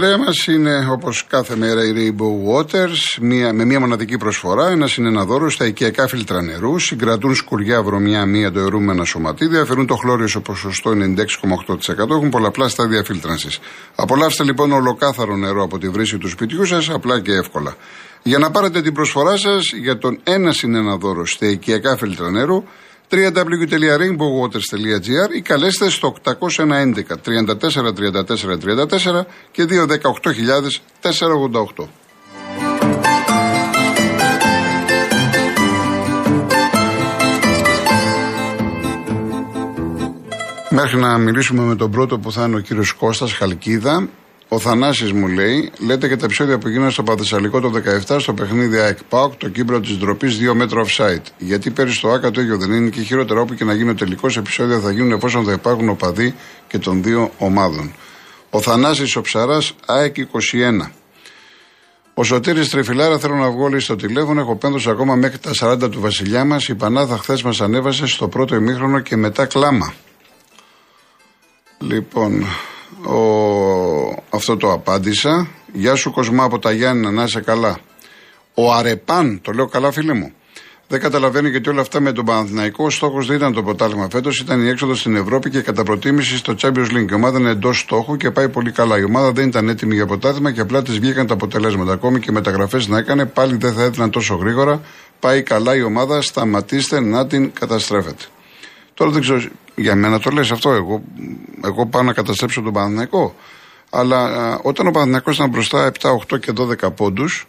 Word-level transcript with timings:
Στην 0.00 0.12
παρέα 0.12 0.26
μας 0.26 0.46
είναι 0.46 0.86
όπως 0.90 1.26
κάθε 1.26 1.56
μέρα 1.56 1.84
η 1.84 1.92
Rainbow 1.96 2.54
Waters 2.54 3.18
μία, 3.20 3.52
με 3.52 3.64
μία 3.64 3.80
μοναδική 3.80 4.16
προσφορά. 4.16 4.68
Ένας 4.68 4.96
είναι 4.96 5.08
ένα 5.08 5.24
δώρο 5.24 5.50
στα 5.50 5.66
οικιακά 5.66 6.06
φίλτρα 6.06 6.42
νερού. 6.42 6.78
Συγκρατούν 6.78 7.34
σκουριά, 7.34 7.82
βρωμιά, 7.82 8.26
μία 8.26 8.52
το 8.52 8.60
ερούμενα 8.60 9.04
σωματίδια. 9.04 9.60
Αφαιρούν 9.60 9.86
το 9.86 9.94
χλώριο 9.94 10.26
σε 10.26 10.40
ποσοστό 10.40 10.90
96,8%. 10.90 12.10
Έχουν 12.10 12.28
πολλαπλά 12.28 12.68
στάδια 12.68 13.04
φίλτρανση. 13.04 13.48
Απολαύστε 13.94 14.44
λοιπόν 14.44 14.72
ολοκάθαρο 14.72 15.36
νερό 15.36 15.62
από 15.62 15.78
τη 15.78 15.88
βρύση 15.88 16.18
του 16.18 16.28
σπιτιού 16.28 16.64
σας 16.64 16.90
απλά 16.90 17.20
και 17.20 17.32
εύκολα. 17.32 17.76
Για 18.22 18.38
να 18.38 18.50
πάρετε 18.50 18.82
την 18.82 18.92
προσφορά 18.94 19.36
σας 19.36 19.72
για 19.72 19.98
τον 19.98 20.20
ένα 20.24 20.52
συν 20.52 20.74
ένα 20.74 20.96
δώρο 20.96 21.26
στα 21.26 21.46
οικιακά 21.46 21.96
φίλτρα 21.96 22.30
νερού, 22.30 22.64
www.rainbowwaters.gr 23.10 25.34
ή 25.36 25.40
καλέστε 25.40 25.90
στο 25.90 26.14
811 26.24 26.34
34 26.56 26.92
34 27.26 27.34
34 28.64 29.24
και 29.50 29.66
218 29.68 29.70
488. 31.02 31.10
Μέχρι 40.72 40.98
να 40.98 41.18
μιλήσουμε 41.18 41.62
με 41.62 41.76
τον 41.76 41.90
πρώτο 41.90 42.18
που 42.18 42.32
θα 42.32 42.44
είναι 42.44 42.56
ο 42.56 42.60
κύριος 42.60 42.92
Κώστας 42.92 43.32
Χαλκίδα, 43.32 44.08
ο 44.52 44.58
Θανάσης 44.58 45.12
μου 45.12 45.26
λέει, 45.26 45.70
λέτε 45.78 46.08
και 46.08 46.16
τα 46.16 46.24
επεισόδια 46.24 46.58
που 46.58 46.68
γίνανε 46.68 46.90
στο 46.90 47.02
Πανθεσσαλικό 47.02 47.60
το 47.60 47.72
17 48.08 48.16
στο 48.20 48.34
παιχνίδι 48.34 48.78
ΑΕΚ 48.78 48.98
ΠΑΟΚ, 49.08 49.34
το 49.34 49.48
κύπελλο 49.48 49.80
της 49.80 49.98
ντροπής 49.98 50.38
2 50.50 50.54
μέτρα 50.54 50.82
offside. 50.84 51.22
Γιατί 51.38 51.70
πέρυσι 51.70 51.96
στο 51.96 52.08
ΟΑΚΑ 52.08 52.30
το 52.30 52.40
ίδιο 52.40 52.58
δεν 52.58 52.72
είναι 52.72 52.90
και 52.90 53.00
χειρότερο 53.00 53.40
όπου 53.40 53.54
και 53.54 53.64
να 53.64 53.74
γίνει 53.74 53.90
ο 53.90 53.94
τελικός 53.94 54.28
επεισόδια 54.36 54.80
θα 54.80 54.92
γίνουν 54.92 55.12
εφόσον 55.12 55.44
θα 55.44 55.52
υπάρχουν 55.52 55.88
οπαδοί 55.88 56.34
και 56.68 56.78
των 56.78 57.02
δύο 57.02 57.32
ομάδων. 57.38 57.92
Ο 58.50 58.60
Θανάσης 58.60 59.16
ο 59.16 59.20
Ψαράς, 59.20 59.72
ΑΕΚ 59.86 60.16
21. 60.16 60.90
Ο 62.14 62.24
Σωτήρης 62.24 62.70
Τρεφιλάρα 62.70 63.18
θέλω 63.18 63.34
να 63.34 63.50
βγω 63.50 63.80
στο 63.80 63.96
τηλέφωνο. 63.96 64.40
Έχω 64.40 64.56
πένδος 64.56 64.86
ακόμα 64.86 65.14
μέχρι 65.14 65.38
τα 65.38 65.50
40 65.54 65.90
του 65.90 66.00
βασιλιά 66.00 66.44
μας. 66.44 66.68
Η 66.68 66.74
Πανάθα 66.74 67.16
χθες 67.16 67.42
μας 67.42 67.60
ανέβασε 67.60 68.06
στο 68.06 68.28
πρώτο 68.28 68.54
ημίχρονο 68.54 69.00
και 69.00 69.16
μετά 69.16 69.46
κλάμα. 69.46 69.94
Λοιπόν, 71.78 72.44
ο, 73.04 74.22
αυτό 74.30 74.56
το 74.56 74.72
απάντησα. 74.72 75.48
Γεια 75.72 75.94
σου 75.94 76.10
Κοσμά 76.10 76.44
από 76.44 76.58
τα 76.58 76.72
Γιάννη, 76.72 77.12
να 77.12 77.22
είσαι 77.22 77.40
καλά. 77.40 77.78
Ο 78.54 78.72
Αρεπάν, 78.72 79.40
το 79.42 79.52
λέω 79.52 79.66
καλά 79.66 79.92
φίλε 79.92 80.12
μου. 80.12 80.32
Δεν 80.88 81.00
καταλαβαίνω 81.00 81.48
γιατί 81.48 81.68
όλα 81.68 81.80
αυτά 81.80 82.00
με 82.00 82.12
τον 82.12 82.24
Παναθηναϊκό. 82.24 82.84
Ο 82.84 82.90
στόχος 82.90 83.26
δεν 83.26 83.36
ήταν 83.36 83.52
το 83.52 83.62
ποτάλμα 83.62 84.08
φέτος, 84.10 84.40
ήταν 84.40 84.64
η 84.64 84.68
έξοδος 84.68 85.00
στην 85.00 85.16
Ευρώπη 85.16 85.50
και 85.50 85.60
κατά 85.60 85.82
προτίμηση 85.82 86.36
στο 86.36 86.54
Champions 86.60 86.90
League. 86.90 87.10
Η 87.10 87.14
ομάδα 87.14 87.38
είναι 87.38 87.50
εντός 87.50 87.78
στόχου 87.78 88.16
και 88.16 88.30
πάει 88.30 88.48
πολύ 88.48 88.70
καλά. 88.70 88.98
Η 88.98 89.04
ομάδα 89.04 89.32
δεν 89.32 89.48
ήταν 89.48 89.68
έτοιμη 89.68 89.94
για 89.94 90.06
ποτάθλημα 90.06 90.52
και 90.52 90.60
απλά 90.60 90.82
της 90.82 90.98
βγήκαν 90.98 91.26
τα 91.26 91.34
αποτελέσματα. 91.34 91.92
Ακόμη 91.92 92.20
και 92.20 92.32
μεταγραφές 92.32 92.88
να 92.88 92.98
έκανε, 92.98 93.26
πάλι 93.26 93.56
δεν 93.56 93.72
θα 93.72 93.82
έδιναν 93.82 94.10
τόσο 94.10 94.34
γρήγορα. 94.34 94.80
Πάει 95.20 95.42
καλά 95.42 95.76
η 95.76 95.82
ομάδα, 95.82 96.22
σταματήστε 96.22 97.00
να 97.00 97.26
την 97.26 97.52
καταστρέφετε. 97.52 98.24
Τώρα 98.94 99.10
δεν 99.10 99.20
ξέρω, 99.20 99.40
για 99.80 99.94
μένα 99.94 100.20
το 100.20 100.30
λες 100.30 100.50
αυτό. 100.50 100.70
Εγώ, 100.72 101.02
εγώ 101.64 101.86
πάω 101.86 102.02
να 102.02 102.12
καταστρέψω 102.12 102.60
τον 102.60 102.72
Παναθηναϊκό. 102.72 103.34
Αλλά 103.90 104.18
α, 104.24 104.58
όταν 104.62 104.86
ο 104.86 104.90
Παναθηναϊκός 104.90 105.36
ήταν 105.36 105.48
μπροστά 105.48 105.92
7, 106.00 106.10
8 106.34 106.40
και 106.40 106.52
12 106.56 106.94
πόντους, 106.94 107.46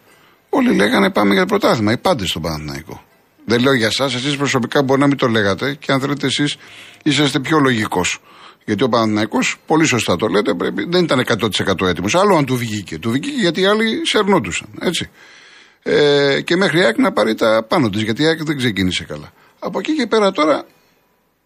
όλοι 0.50 0.76
λέγανε 0.76 1.10
πάμε 1.10 1.34
για 1.34 1.42
το 1.42 1.48
πρωτάθλημα. 1.48 1.92
Οι 1.92 1.98
πάντες 1.98 2.30
στον 2.30 2.42
Παναθηναϊκό. 2.42 3.04
Δεν 3.46 3.62
λέω 3.62 3.74
για 3.74 3.88
εσάς, 3.88 4.14
εσείς 4.16 4.38
προσωπικά 4.38 4.84
μπορεί 4.84 5.00
να 5.00 5.08
μην 5.08 5.18
το 5.18 5.28
λέγατε 5.28 5.74
και 5.74 5.92
αν 5.92 6.00
θέλετε 6.00 6.26
εσείς 6.26 6.58
είσαστε 7.04 7.40
πιο 7.40 7.60
λογικός. 7.60 8.20
Γιατί 8.66 8.84
ο 8.84 8.90
Παναθυναϊκό, 8.90 9.40
πολύ 9.66 9.86
σωστά 9.86 10.16
το 10.16 10.28
λέτε, 10.28 10.54
πρέπει, 10.54 10.86
δεν 10.90 11.04
ήταν 11.04 11.24
100% 11.82 11.88
έτοιμος. 11.88 12.16
Άλλο 12.16 12.36
αν 12.36 12.46
του 12.46 12.58
βγήκε. 12.58 13.00
Του 13.00 13.12
βγήκε 13.12 13.30
γιατί 13.30 13.62
οι 13.62 13.66
άλλοι 13.66 14.06
σερνόντουσαν. 14.06 14.68
Έτσι. 14.80 15.10
Ε, 15.84 16.42
και 16.42 16.56
μέχρι 16.56 16.80
η 16.80 16.84
ΑΕΚ 16.84 16.98
να 16.98 17.12
πάρει 17.12 17.36
τα 17.36 17.66
πάνω 17.68 17.90
της, 17.90 18.02
γιατί 18.02 18.22
η 18.22 18.26
ΑΕΚ 18.26 18.44
δεν 18.44 18.58
ξεκίνησε 18.58 19.04
καλά. 19.04 19.32
Από 19.60 19.80
εκεί 19.80 19.96
και 19.96 20.08
πέρα 20.08 20.32
τώρα 20.32 20.66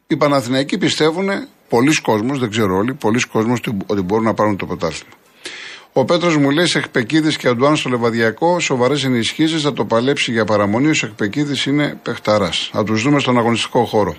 οι 0.07 0.17
Παναθηναϊκοί 0.17 0.77
πιστεύουν, 0.77 1.29
πολλοί 1.69 2.01
κόσμοι, 2.01 2.37
δεν 2.37 2.49
ξέρω 2.49 2.75
όλοι, 2.75 2.93
πολλοί 2.93 3.19
κόσμοι 3.19 3.53
ότι 3.85 4.01
μπορούν 4.01 4.25
να 4.25 4.33
πάρουν 4.33 4.57
το 4.57 4.65
πρωτάθλημα. 4.65 5.13
Ο 5.93 6.05
Πέτρος 6.05 6.37
μου 6.37 6.49
λέει: 6.49 6.65
Εκπεκίδη 6.73 7.35
και 7.35 7.47
Αντουάν 7.47 7.75
στο 7.75 7.89
Λεβαδιακό, 7.89 8.59
σοβαρές 8.59 9.03
ενισχύσεις, 9.03 9.61
θα 9.61 9.73
το 9.73 9.85
παλέψει 9.85 10.31
για 10.31 10.45
παραμονή. 10.45 10.87
Ο 10.87 11.05
Εκπεκίδη 11.05 11.69
είναι 11.69 11.99
παιχταράς. 12.03 12.69
Θα 12.73 12.83
τους 12.83 13.01
δούμε 13.01 13.19
στον 13.19 13.37
αγωνιστικό 13.37 13.85
χώρο. 13.85 14.15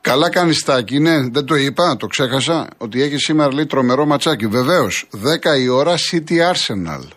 Καλά 0.00 0.30
κάνει 0.30 0.54
τάκι, 0.54 0.98
ναι, 0.98 1.28
δεν 1.28 1.44
το 1.44 1.54
είπα, 1.54 1.96
το 1.96 2.06
ξέχασα. 2.06 2.68
Ότι 2.78 3.02
έχει 3.02 3.16
σήμερα 3.16 3.54
λέει 3.54 3.66
τρομερό 3.66 4.06
ματσάκι. 4.06 4.46
Βεβαίως, 4.46 5.08
10 5.10 5.58
η 5.60 5.68
ώρα 5.68 5.94
City 6.10 6.32
Arsenal. 6.52 7.08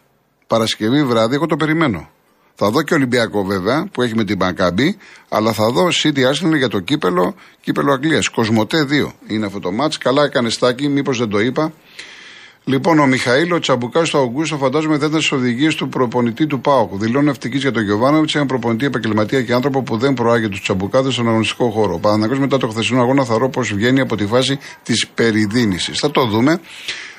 Παρασκευή 0.47 1.03
βράδυ, 1.03 1.35
εγώ 1.35 1.45
το 1.45 1.56
περιμένω. 1.56 2.09
Θα 2.55 2.69
δω 2.69 2.81
και 2.81 2.93
Ολυμπιακό 2.93 3.43
βέβαια 3.43 3.88
που 3.91 4.01
έχει 4.01 4.16
με 4.16 4.23
την 4.23 4.38
Μπαγκάμπη, 4.38 4.97
αλλά 5.29 5.53
θα 5.53 5.71
δω 5.71 5.88
City 6.03 6.17
Arsenal 6.17 6.57
για 6.57 6.67
το 6.67 6.79
κύπελο, 6.79 7.35
κύπελο 7.61 7.91
Αγγλίας. 7.91 8.29
Κοσμοτέ 8.29 8.88
2 8.89 9.11
είναι 9.27 9.45
αυτό 9.45 9.59
το 9.59 9.71
μάτ. 9.71 9.93
Καλά 9.99 10.23
έκανε 10.23 10.49
στάκι, 10.49 10.88
μήπως 10.88 11.17
δεν 11.17 11.29
το 11.29 11.39
είπα. 11.39 11.73
Λοιπόν, 12.67 12.99
ο 12.99 13.05
Μιχαήλ, 13.05 13.51
ο 13.51 13.59
Τσαμπουκάς 13.59 14.09
του 14.09 14.17
Αουγκούστο, 14.17 14.57
φαντάζομαι 14.57 14.97
δεν 14.97 15.09
ήταν 15.09 15.21
στι 15.21 15.35
οδηγίε 15.35 15.73
του 15.73 15.89
προπονητή 15.89 16.47
του 16.47 16.61
Πάοκ. 16.61 16.94
Δηλώνω 16.94 17.29
ευτυχής 17.29 17.61
για 17.61 17.71
τον 17.71 17.83
Γιωβάνοβιτς, 17.83 18.35
ένα 18.35 18.45
προπονητή 18.45 18.85
επαγγελματία 18.85 19.41
και 19.41 19.53
άνθρωπο 19.53 19.81
που 19.81 19.97
δεν 19.97 20.13
προάγει 20.13 20.49
τους 20.49 20.61
Τσαμπουκάδες 20.61 21.13
στον 21.13 21.27
αγωνιστικό 21.27 21.69
χώρο. 21.69 21.97
Παναγό 21.97 22.39
μετά 22.39 22.57
το 22.57 22.67
χθεσινό 22.67 23.01
αγώνα 23.01 23.25
θα 23.25 23.38
ρω 23.38 23.49
πώς 23.49 23.73
βγαίνει 23.73 23.99
από 23.99 24.15
τη 24.15 24.25
φάση 24.25 24.59
της 24.83 25.07
περιδίνησης. 25.07 25.99
Θα 25.99 26.11
το 26.11 26.25
δούμε. 26.25 26.59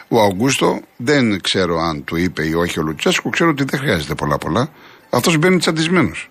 Ο 0.09 0.21
Αουγκούστο 0.21 0.81
δεν 0.97 1.41
ξέρω 1.41 1.79
αν 1.79 2.05
του 2.05 2.17
είπε 2.17 2.47
ή 2.47 2.53
όχι 2.53 2.81
ο 2.81 2.83
Λουτσέσκου, 2.83 3.31
ξέρω 3.31 3.51
ότι 3.51 3.65
δεν 3.65 3.81
χρειάζεται 3.81 4.15
πολλά 4.15 4.39
πολλά. 4.39 4.71
Αυτός 5.11 5.39
μπαίνει 5.39 5.59
τσαντισμένος 5.59 6.31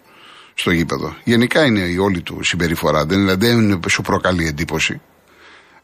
στο 0.53 0.71
γήπεδο. 0.71 1.15
Γενικά 1.23 1.65
είναι 1.65 1.79
η 1.79 1.97
όλη 1.97 2.21
του 2.21 2.39
συμπεριφορά. 2.43 3.05
Δεν, 3.05 3.37
δεν 3.39 3.81
σου 3.89 4.01
προκαλεί 4.01 4.47
εντύπωση. 4.47 5.01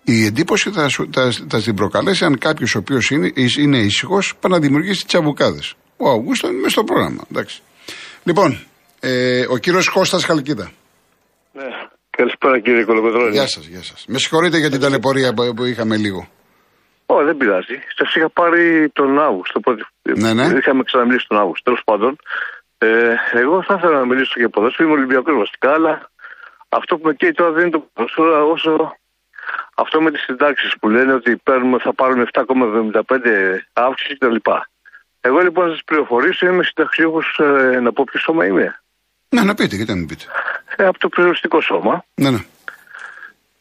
Η 0.03 0.25
εντύπωση 0.25 0.71
θα, 0.71 0.89
θα, 1.11 1.31
θα 1.49 1.61
την 1.61 1.75
προκαλέσει 1.75 2.25
αν 2.25 2.37
κάποιος 2.37 2.75
ο 2.75 2.77
οποίος 2.77 3.09
είναι, 3.09 3.31
είναι 3.59 3.77
ήσυχος 3.77 4.33
πάει 4.39 4.51
να 4.51 4.59
δημιουργήσει 4.59 5.05
τσαμπουκάδες. 5.05 5.73
Ο 5.97 6.09
Αυγούστο 6.09 6.47
είναι 6.47 6.57
μέσα 6.57 6.69
στο 6.69 6.83
πρόγραμμα. 6.83 7.23
Εντάξει. 7.31 7.61
Λοιπόν, 8.23 8.59
ε, 8.99 9.45
ο 9.49 9.57
κύριος 9.57 9.89
Κώστας 9.89 10.25
Χαλκίδα. 10.25 10.71
Ναι. 11.53 11.63
Καλησπέρα 12.09 12.59
κύριε 12.59 12.83
Κολοκοτρόνη. 12.83 13.31
Γεια 13.31 13.47
σας, 13.47 13.65
γεια 13.65 13.83
σας. 13.83 14.05
Με 14.07 14.17
συγχωρείτε 14.17 14.57
για 14.57 14.69
την 14.69 14.79
ταλαιπωρία 14.79 15.33
που, 15.33 15.53
που 15.53 15.63
είχαμε 15.63 15.97
λίγο. 15.97 16.29
Όχι, 17.05 17.25
δεν 17.25 17.37
πειράζει. 17.37 17.75
Σας 17.97 18.15
είχα 18.15 18.29
πάρει 18.29 18.89
τον 18.93 19.19
Αύγουστο. 19.19 19.59
Ναι, 20.01 20.33
ναι. 20.33 20.45
Είχαμε 20.59 20.83
ξαναμιλήσει 20.83 21.25
τον 21.27 21.37
Αύγουστο. 21.37 21.63
Τέλος 21.63 21.81
πάντων, 21.85 22.17
ε, 22.83 23.15
εγώ 23.31 23.63
θα 23.63 23.73
ήθελα 23.77 23.99
να 23.99 24.05
μιλήσω 24.05 24.33
για 24.35 24.49
ποδόσφαιρο. 24.49 24.87
Είμαι 24.87 24.97
Ολυμπιακός 24.97 25.35
βασικά, 25.37 25.73
αλλά 25.73 26.09
αυτό 26.69 26.97
που 26.97 27.07
με 27.07 27.13
καίει 27.13 27.31
τώρα 27.31 27.51
δεν 27.51 27.61
είναι 27.61 27.71
το 27.71 27.89
ποδόσφαιρο, 27.93 28.49
όσο 28.49 28.95
αυτό 29.75 30.01
με 30.01 30.11
τις 30.11 30.21
συντάξεις 30.21 30.73
που 30.79 30.89
λένε 30.89 31.13
ότι 31.13 31.35
παίρνουμε, 31.35 31.77
θα 31.77 31.93
πάρουν 31.93 32.27
7,75 32.33 32.43
αύξηση 33.73 34.17
κτλ. 34.17 34.35
Εγώ 35.21 35.39
λοιπόν 35.39 35.65
να 35.65 35.71
σας 35.71 35.83
πληροφορήσω, 35.85 36.47
είμαι 36.47 36.63
συνταξιούχος 36.63 37.39
ε, 37.39 37.79
να 37.79 37.93
πω 37.93 38.03
ποιο 38.03 38.19
σώμα 38.19 38.45
είμαι. 38.45 38.81
Ναι, 39.29 39.41
να 39.43 39.53
πείτε, 39.53 39.75
γιατί 39.75 39.91
να 39.91 39.97
μην 39.97 40.07
πείτε. 40.07 40.23
Ε, 40.75 40.85
από 40.85 40.99
το 40.99 41.09
περιοριστικό 41.09 41.61
σώμα. 41.61 42.05
Ναι, 42.15 42.29
ναι. 42.29 42.43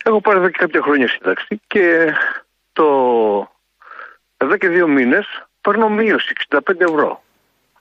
Έχω 0.05 0.21
πάρει 0.21 0.39
εδώ 0.39 0.49
και 0.49 0.59
κάποια 0.59 0.83
χρόνια 0.83 1.09
σύνταξη 1.09 1.61
και 1.67 2.13
το... 2.73 2.87
εδώ 4.37 4.57
και 4.57 4.69
δύο 4.69 4.89
μήνες 4.89 5.27
παίρνω 5.61 5.89
μείωση 5.89 6.33
65 6.49 6.61
ευρώ 6.79 7.23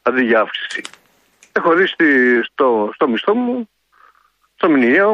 αντί 0.01 0.23
για 0.23 0.39
αύξηση 0.39 0.81
έχω 1.59 1.71
δει 1.77 1.85
στο, 2.49 2.67
στο 2.95 3.05
μισθό 3.11 3.33
μου, 3.35 3.69
στο 4.57 4.69
μηνιαίο, 4.69 5.13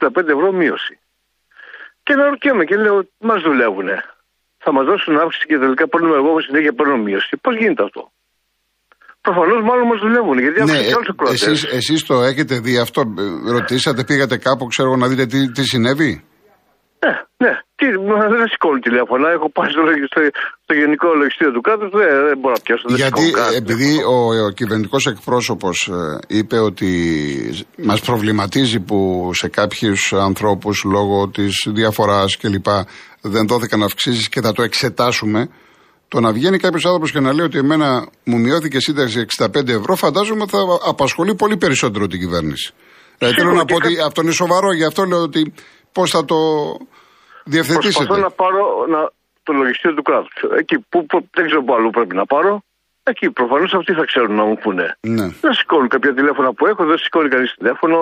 65 0.00 0.28
ευρώ 0.36 0.48
μείωση. 0.60 0.94
Και 2.04 2.14
να 2.14 2.24
ρωτιέμαι 2.32 2.64
και 2.64 2.76
λέω, 2.76 2.96
μας 3.28 3.40
δουλεύουνε. 3.42 3.96
Θα 4.64 4.70
μας 4.72 4.84
δώσουν 4.90 5.18
αύξηση 5.22 5.46
και 5.46 5.58
τελικά 5.58 5.88
παίρνουμε 5.88 6.16
εγώ 6.16 6.40
συνέχεια 6.40 6.72
παίρνω 6.72 6.96
μείωση. 6.96 7.36
Πώς 7.44 7.54
γίνεται 7.56 7.82
αυτό; 7.88 8.02
Προφανώς 9.20 9.60
μάλλον 9.68 9.86
μας 9.86 10.00
δουλεύουν 10.00 10.38
γιατί 10.38 10.62
ναι, 10.64 10.78
Εσείς, 11.30 11.64
εσείς 11.64 12.04
το 12.04 12.14
έχετε 12.22 12.58
δει 12.58 12.78
αυτό, 12.78 13.02
ρωτήσατε, 13.50 14.04
πήγατε 14.04 14.36
κάπου, 14.36 14.66
ξέρω 14.66 14.96
να 14.96 15.08
δείτε 15.08 15.26
τι, 15.26 15.50
τι 15.52 15.62
συνέβη; 15.64 16.24
Ναι, 17.04 17.12
ναι. 17.36 17.52
Τι, 17.78 17.86
δεν 18.34 18.48
σηκώνει 18.48 18.80
τηλέφωνα. 18.80 19.30
Έχω 19.30 19.50
πάει 19.50 19.70
στο, 19.70 19.82
στο, 20.10 20.20
στο 20.62 20.74
γενικό 20.74 21.08
λογιστήριο 21.14 21.52
του 21.52 21.60
κράτους. 21.60 21.90
Δεν, 21.90 22.24
δεν 22.28 22.38
μπορώ 22.38 22.54
να 22.54 22.60
πιάσω. 22.60 22.84
Δεν 22.88 22.96
Γιατί 22.96 23.24
επειδή 23.56 24.02
ο, 24.14 24.44
ο 24.46 24.50
κυβερνητικός 24.50 25.06
εκπρόσωπος 25.06 25.90
ε, 25.92 26.36
είπε 26.38 26.58
ότι 26.58 26.90
μας 27.76 28.00
προβληματίζει 28.00 28.80
που 28.80 29.30
σε 29.34 29.48
κάποιους 29.48 30.12
ανθρώπους 30.12 30.82
λόγω 30.84 31.28
της 31.28 31.54
διαφοράς 31.68 32.36
κλπ. 32.36 32.66
δεν 33.20 33.46
δόθηκαν 33.46 33.82
αυξήσεις 33.82 34.28
και 34.28 34.40
θα 34.40 34.52
το 34.52 34.62
εξετάσουμε. 34.62 35.48
Το 36.08 36.20
να 36.20 36.32
βγαίνει 36.32 36.58
κάποιος 36.58 36.84
άνθρωπος 36.84 37.12
και 37.12 37.20
να 37.20 37.32
λέει 37.32 37.46
ότι 37.46 37.58
εμένα 37.58 38.06
μου 38.24 38.38
μειώθηκε 38.38 38.80
σύνταξη 38.80 39.24
65 39.38 39.68
ευρώ, 39.68 39.94
φαντάζομαι 39.94 40.44
θα 40.46 40.58
απασχολεί 40.86 41.34
πολύ 41.34 41.56
περισσότερο 41.56 42.06
την 42.06 42.18
κυβέρνηση. 42.20 42.72
Δηλαδή 43.18 43.36
θέλω 43.36 43.52
να 43.52 43.64
πω 43.64 43.74
ότι 43.74 44.00
αυτό 44.00 44.22
είναι 44.22 44.32
σοβαρό, 44.32 44.72
γι' 44.72 44.84
αυτό 44.84 45.04
λέω 45.04 45.22
ότι 45.22 45.52
πώς 45.92 46.10
θα 46.10 46.24
το 46.24 46.36
διευθετήσετε; 47.44 48.04
Προσπαθώ 48.04 48.20
να 48.28 48.30
πάρω, 48.30 48.86
να, 48.94 49.00
το 49.42 49.52
λογιστήριο 49.52 49.96
του 49.96 50.02
κράτους. 50.02 50.34
Εκεί 50.60 50.76
που, 50.90 51.06
που, 51.06 51.16
δεν 51.36 51.44
ξέρω 51.46 51.60
πού 51.64 51.74
αλλού 51.74 51.90
πρέπει 51.90 52.14
να 52.14 52.26
πάρω. 52.26 52.52
Εκεί 53.10 53.26
προφανώς 53.30 53.74
αυτοί 53.78 53.92
θα 53.92 54.04
ξέρουν 54.10 54.34
να 54.40 54.44
μου 54.48 54.56
πούνε. 54.62 54.86
Ναι. 55.00 55.26
Δεν 55.44 55.52
σηκώνουν 55.58 55.88
κάποια 55.88 56.12
τηλέφωνα 56.14 56.50
που 56.56 56.66
έχω, 56.66 56.82
δεν 56.90 56.98
σηκώνει 56.98 57.28
κανείς 57.28 57.54
τηλέφωνο. 57.58 57.98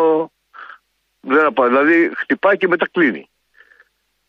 Δεν 1.20 1.44
απα... 1.50 1.62
Δηλαδή 1.72 1.96
χτυπάει 2.20 2.56
και 2.56 2.68
μετά 2.68 2.86
κλείνει. 2.92 3.22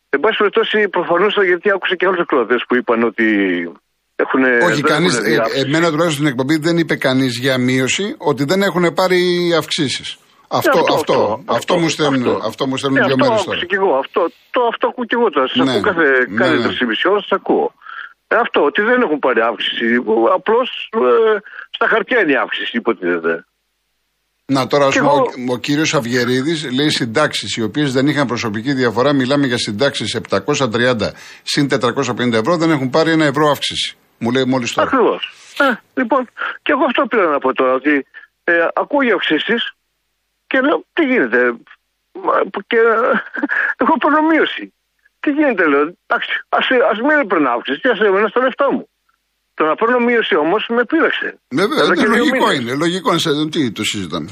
Εν 0.10 0.20
πάση 0.20 0.38
περιπτώσει, 0.38 0.90
προφανώς 0.90 1.34
γιατί 1.52 1.68
άκουσα 1.76 1.96
και 1.96 2.06
άλλους 2.06 2.20
ακροατέ 2.20 2.56
που 2.68 2.76
είπαν 2.76 3.04
ότι 3.04 3.28
έχουν. 4.16 4.44
Όχι, 4.70 4.82
κανείς. 4.82 5.18
Ε, 5.18 5.60
εμένα 5.66 5.88
τουλάχιστον 5.92 6.20
στην 6.20 6.28
εκπομπή 6.28 6.58
δεν 6.58 6.78
είπε 6.78 6.96
κανείς 6.96 7.40
για 7.40 7.58
μείωση 7.58 8.16
ότι 8.18 8.44
δεν 8.44 8.62
έχουν 8.62 8.94
πάρει 8.94 9.22
αυξήσεις. 9.58 10.18
Αυτό, 10.48 10.80
αυτό, 10.80 10.94
αυτό, 10.94 11.14
αυτό, 11.46 11.54
αυτό, 11.54 11.78
μου 11.78 11.90
στέλνουν, 11.90 12.28
αυτό. 12.36 12.48
αυτό 12.48 12.68
μου 12.68 12.78
στέλνουν 12.78 13.00
ε, 13.02 13.06
δύο 13.06 13.14
αυτό 13.14 13.26
μέρες 13.30 13.42
άκουσα 13.48 13.66
κι 13.66 13.76
εγώ. 13.76 13.96
Αυτό, 14.04 14.22
το, 14.52 14.62
αυτό 14.72 14.88
ακούω 14.88 15.06
κι 15.06 15.16
εγώ 15.20 15.30
τώρα. 15.30 15.48
Σας 15.48 15.66
Ναι. 15.66 15.72
ακούω 15.72 15.82
κάθε, 15.82 16.08
Ναι, 16.30 16.38
κάθε 16.42 16.56
ναι. 16.56 16.64
τρεις 16.64 16.80
ή 16.80 16.86
μισή 16.86 17.08
ώρα, 17.10 17.20
σας 17.20 17.32
ακούω. 17.32 17.74
Ε, 18.28 18.36
αυτό, 18.36 18.60
ότι 18.64 18.82
δεν 18.82 19.02
έχουν 19.02 19.20
πάρει 19.20 19.42
αύξηση. 19.42 19.86
Απλώς 20.38 20.90
ε, 20.94 21.38
στα 21.76 21.88
χαρτιά 21.88 22.20
είναι 22.22 22.32
η 22.32 22.36
αύξηση, 22.36 22.78
υποτίθεται. 22.78 23.46
Να 24.46 24.68
τώρα, 24.68 24.86
ας 24.86 24.94
Κι 24.94 25.00
πούμε, 25.00 25.12
εγώ- 25.12 25.32
ο, 25.50 25.54
ο 25.54 25.58
κύριος 25.58 25.94
Αυγερίδης 25.94 26.72
λέει 26.72 26.90
συντάξεις 26.90 27.56
οι 27.56 27.64
οποίες 27.64 27.94
δεν 27.94 28.08
είχαν 28.08 28.28
προσωπική 28.28 28.74
διαφορά. 28.74 29.14
Μιλάμε 29.14 29.46
για 29.48 29.58
συντάξεις 29.58 30.16
730 30.16 30.96
συν 31.44 31.68
450 31.70 32.34
ευρώ, 32.34 32.58
δεν 32.58 32.70
έχουν 32.72 32.90
πάρει 32.90 33.12
ένα 33.12 33.26
ευρώ 33.26 33.50
αύξηση. 33.50 33.96
Μου 34.18 34.32
λέει 34.32 34.44
μόλις 34.46 34.74
τώρα. 34.74 34.88
Ακριβώς. 34.88 35.34
Ε, 35.60 35.74
λοιπόν, 36.02 36.30
και 36.62 36.72
εγώ 36.72 36.84
αυτό 36.86 37.06
πήρα 37.06 37.28
να 37.30 37.38
πω 37.40 37.54
τώρα, 37.54 37.74
ότι 37.74 38.06
ε, 38.44 38.54
ακούω 38.74 39.04
για 39.04 39.14
αυξήσεις 39.16 39.72
και 40.50 40.58
λέω, 40.66 40.78
τι 40.96 41.04
γίνεται; 41.12 41.40
Μα, 42.26 42.34
Και 42.72 42.80
έχω 43.82 43.94
προνομίωση. 44.04 44.64
Τι 45.22 45.30
γίνεται, 45.38 45.64
λέω. 45.72 45.84
Εντάξει, 46.08 46.32
ας, 46.58 46.66
ας 46.92 46.98
μην 47.06 47.18
έπαιρνα 47.24 47.50
αύξηση, 47.56 47.88
ας 47.94 48.00
έμενα 48.08 48.28
στα 48.28 48.40
λεφτά 48.46 48.66
μου. 48.74 48.84
Το 49.58 49.62
να 49.70 49.76
παίρνω 49.80 50.00
μείωση 50.08 50.36
όμως 50.46 50.62
με 50.76 50.84
πείραξε. 50.92 51.30
Βέβαια, 51.60 51.80
Εδώ 51.84 51.90
ναι, 51.94 51.96
και 51.96 52.06
δύο 52.08 52.16
λογικό 52.18 52.48
μήνες. 52.48 52.60
είναι. 52.60 52.74
Λογικό 52.84 53.10
είναι. 53.10 53.20
σε- 53.26 53.50
Τι 53.54 53.72
το 53.72 53.84
συζητάμε. 53.84 54.30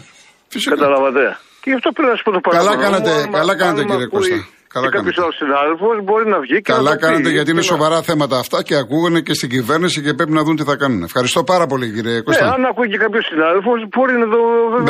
Φυσικά. 0.54 0.76
Καταλαβατε. 0.76 1.24
Και 1.62 1.70
γι' 1.72 1.76
αυτό 1.80 1.90
πρέπει 1.92 2.10
να 2.12 2.16
σου 2.18 2.24
πω 2.24 2.32
το 2.32 2.40
Καλά 2.40 2.56
παράπονο. 2.64 2.84
κάνατε, 2.84 3.12
μου, 3.16 3.22
άμα- 3.28 3.38
καλά 3.40 3.52
αν 3.52 3.58
κάνατε, 3.62 3.82
με 3.82 3.90
κύριε 3.90 4.04
ακούει 4.10 4.30
Κώστα. 4.30 4.48
Καλά 4.76 4.88
και 4.90 4.96
κάποιος 4.98 5.16
κάνατε. 5.16 5.22
άλλος 5.24 5.36
συνάδελφος 5.42 5.96
μπορεί 6.08 6.26
να 6.34 6.40
βγει 6.46 6.58
και 6.66 6.72
να 6.72 6.78
Καλά 6.78 6.92
το 6.92 6.96
πει. 6.98 7.02
κάνετε 7.06 7.30
γιατί 7.38 7.50
είναι 7.54 7.64
Και 7.66 7.70
να- 7.70 7.74
σοβαρά 7.74 7.98
θέματα 8.10 8.36
αυτά 8.44 8.58
και 8.68 8.76
ακούγονται 8.84 9.22
και 9.28 9.34
στην 9.40 9.50
κυβέρνηση 9.56 9.98
και 10.06 10.12
πρέπει 10.18 10.34
να 10.40 10.44
δουν 10.46 10.56
τι 10.60 10.64
θα 10.70 10.76
κάνουν. 10.82 11.02
Ευχαριστώ 11.10 11.40
πάρα 11.52 11.66
πολύ 11.72 11.86
κύριε 11.96 12.14
Ναι, 12.18 12.22
Κώστα. 12.28 12.46
αν 12.56 12.62
ακούει 12.72 12.88
και 12.94 12.98
κάποιος 13.06 13.26
συνάδελφος, 13.32 13.80
μπορεί 13.94 14.14
να 14.24 14.28
το. 14.34 14.40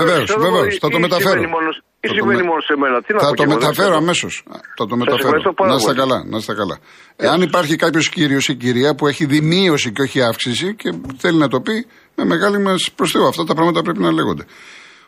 Βεβαίως, 0.02 0.24
ξέρω 0.30 0.42
εγώ, 0.46 0.56
βεβαίως, 0.58 0.78
θα 0.84 0.90
το 0.94 0.98
ή 0.98 1.02
μεταφέρω. 1.06 1.30
Συμβαίνει 1.30 1.52
μόνο, 1.56 1.70
ή 2.06 2.08
Θα 2.08 2.14
το 2.14 2.14
συμβαίνει 2.18 2.42
με- 2.42 2.48
μόνο 2.50 2.62
σε 2.70 2.74
μένα. 2.82 2.98
Τι 3.06 3.12
να 3.14 3.20
Θα 3.20 3.26
πω 3.30 3.32
το 3.32 3.38
κι 3.38 3.42
εγώ, 3.48 3.52
δεν 3.52 3.60
μεταφέρω 3.62 3.88
ξέρω. 3.92 4.04
αμέσως. 4.04 4.34
Θα 4.78 4.86
το 4.90 4.96
μεταφέρω. 5.02 5.24
ευχαριστώ 5.28 5.52
πάρα 5.60 5.70
Να 5.70 5.76
είστε 5.80 5.94
πολύ. 5.94 6.00
καλά. 6.02 6.18
Να 6.32 6.38
είστε 6.42 6.54
καλά. 6.62 6.76
Εάν 7.28 7.40
υπάρχει 7.50 7.76
κάποιος 7.84 8.06
κύριος 8.16 8.46
ή 8.52 8.56
κυρία 8.64 8.90
που 8.98 9.04
έχει 9.12 9.24
δημίωση 9.26 9.92
και 9.96 10.02
όχι 10.02 10.18
αύξηση 10.30 10.68
και 10.82 10.90
θέλει 11.18 11.38
να 11.46 11.48
το 11.54 11.60
πει, 11.66 11.76
με 12.18 12.24
μεγάλη 12.26 12.58
μας 12.68 12.92
προ 12.96 13.06
Θεού. 13.14 13.26
Αυτά 13.28 13.44
τα 13.44 13.54
πράγματα 13.54 13.82
πρέπει 13.82 14.00
να 14.08 14.12
λέγονται. 14.12 14.44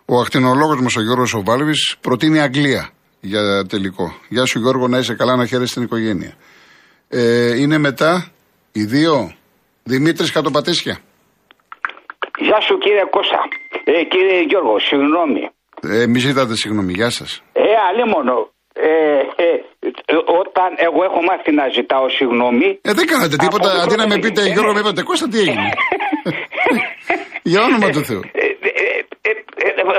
Ο 0.06 0.20
ακτινολόγος 0.20 0.80
μας, 0.82 0.96
ο 0.96 1.02
Γιώργος 1.02 1.34
Οβάλβης, 1.34 1.96
προτείνει 2.02 2.40
Αγγλία 2.40 2.90
για 3.20 3.66
τελικό. 3.70 4.14
Γεια 4.30 4.46
σου 4.46 4.60
Γιώργο, 4.60 4.88
να 4.88 4.98
είσαι 4.98 5.16
καλά, 5.16 5.36
να 5.36 5.46
χαίρεσαι 5.46 5.74
την 5.74 5.84
οικογένεια. 5.84 6.34
Ε, 7.10 7.56
είναι 7.62 7.78
μετά 7.78 8.32
οι 8.72 8.84
δύο. 8.84 9.32
Δημήτρης 9.84 10.32
Κατοπατήσια. 10.32 11.00
Γεια 12.40 12.60
σου 12.62 12.78
κύριε 12.78 13.06
Κώστα. 13.10 13.42
Ε, 13.84 14.04
κύριε 14.04 14.42
Γιώργο, 14.50 14.80
συγγνώμη. 14.80 15.50
Ε, 15.82 16.08
μη 16.08 16.20
ζητάτε 16.20 16.56
συγγνώμη, 16.56 16.94
γεια 16.94 17.10
σας. 17.10 17.44
Ε, 17.54 17.62
αλίμονο. 17.90 18.52
Ε, 18.74 18.90
ε, 19.44 19.48
ε, 20.06 20.16
όταν 20.42 20.70
εγώ 20.88 21.00
έχω 21.10 21.20
μάθει 21.30 21.52
να 21.60 21.66
ζητάω 21.78 22.10
συγγνώμη. 22.10 22.80
Ε, 22.82 22.94
δεν 22.94 23.06
κάνατε 23.08 23.36
τίποτα. 23.36 23.70
Από 23.70 23.78
το 23.78 23.82
Αντί 23.84 23.96
να 23.96 24.08
με 24.08 24.08
πρώτο 24.08 24.28
πείτε, 24.28 24.42
στιγμή. 24.42 24.54
Γιώργο, 24.56 24.74
με 24.74 24.80
είπατε, 24.80 25.02
Κώστα, 25.04 25.28
τι 25.28 25.38
έγινε; 25.40 25.70
Για 27.52 27.62
όνομα 27.64 27.90
του 27.90 28.04
Θεού. 28.10 28.22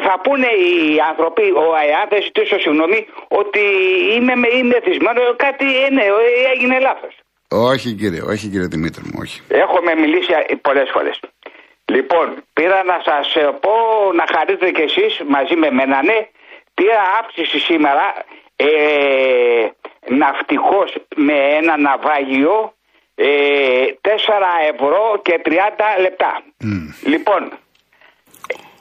Ε, 0.08 0.10
ε, 0.10 0.14
ε, 0.14 0.16
ε, 0.16 0.16
θα 0.16 0.20
πούνε 0.20 0.46
οι 0.46 0.99
άνθρωποι, 1.10 1.43
ο 1.50 1.75
ΑΕΑ 1.81 2.06
δεν 2.08 2.22
ζητήσω 2.22 2.58
συγγνώμη, 2.58 3.06
ότι 3.28 3.62
είμαι, 4.16 4.34
με- 4.34 4.52
είμαι 4.58 4.76
εθισμένο, 4.76 5.20
κάτι 5.37 5.66
ε, 5.84 5.90
ναι, 5.90 6.02
ε, 6.02 6.50
έγινε 6.55 6.78
λάθος. 6.81 7.14
Όχι 7.49 7.93
κύριε, 7.93 8.22
όχι 8.22 8.49
κύριε 8.49 8.66
Δημήτρη 8.66 9.02
μου, 9.05 9.19
όχι. 9.20 9.40
Έχουμε 9.49 9.94
μιλήσει 9.94 10.32
πολλές 10.62 10.88
φορές. 10.90 11.20
Λοιπόν, 11.84 12.26
πήρα 12.52 12.84
να 12.84 13.00
σας 13.05 13.34
ε, 13.34 13.40
πω 13.60 13.72
να 14.14 14.25
χαρείτε 14.34 14.70
κι 14.70 14.82
εσείς 14.82 15.20
μαζί 15.26 15.56
με 15.56 15.70
μένα, 15.70 16.02
ναι. 16.02 16.19
Πήρα 16.75 17.02
αύξηση 17.20 17.58
σήμερα 17.58 18.14
ε, 18.56 18.66
ναυτικός 20.08 20.94
με 21.16 21.32
ένα 21.60 21.76
ναυάγιο 21.78 22.72
ε, 23.14 23.26
4 24.00 24.10
ευρώ 24.72 25.20
και 25.22 25.40
30 25.44 25.50
λεπτά. 26.00 26.43
Λοιπόν, 27.05 27.52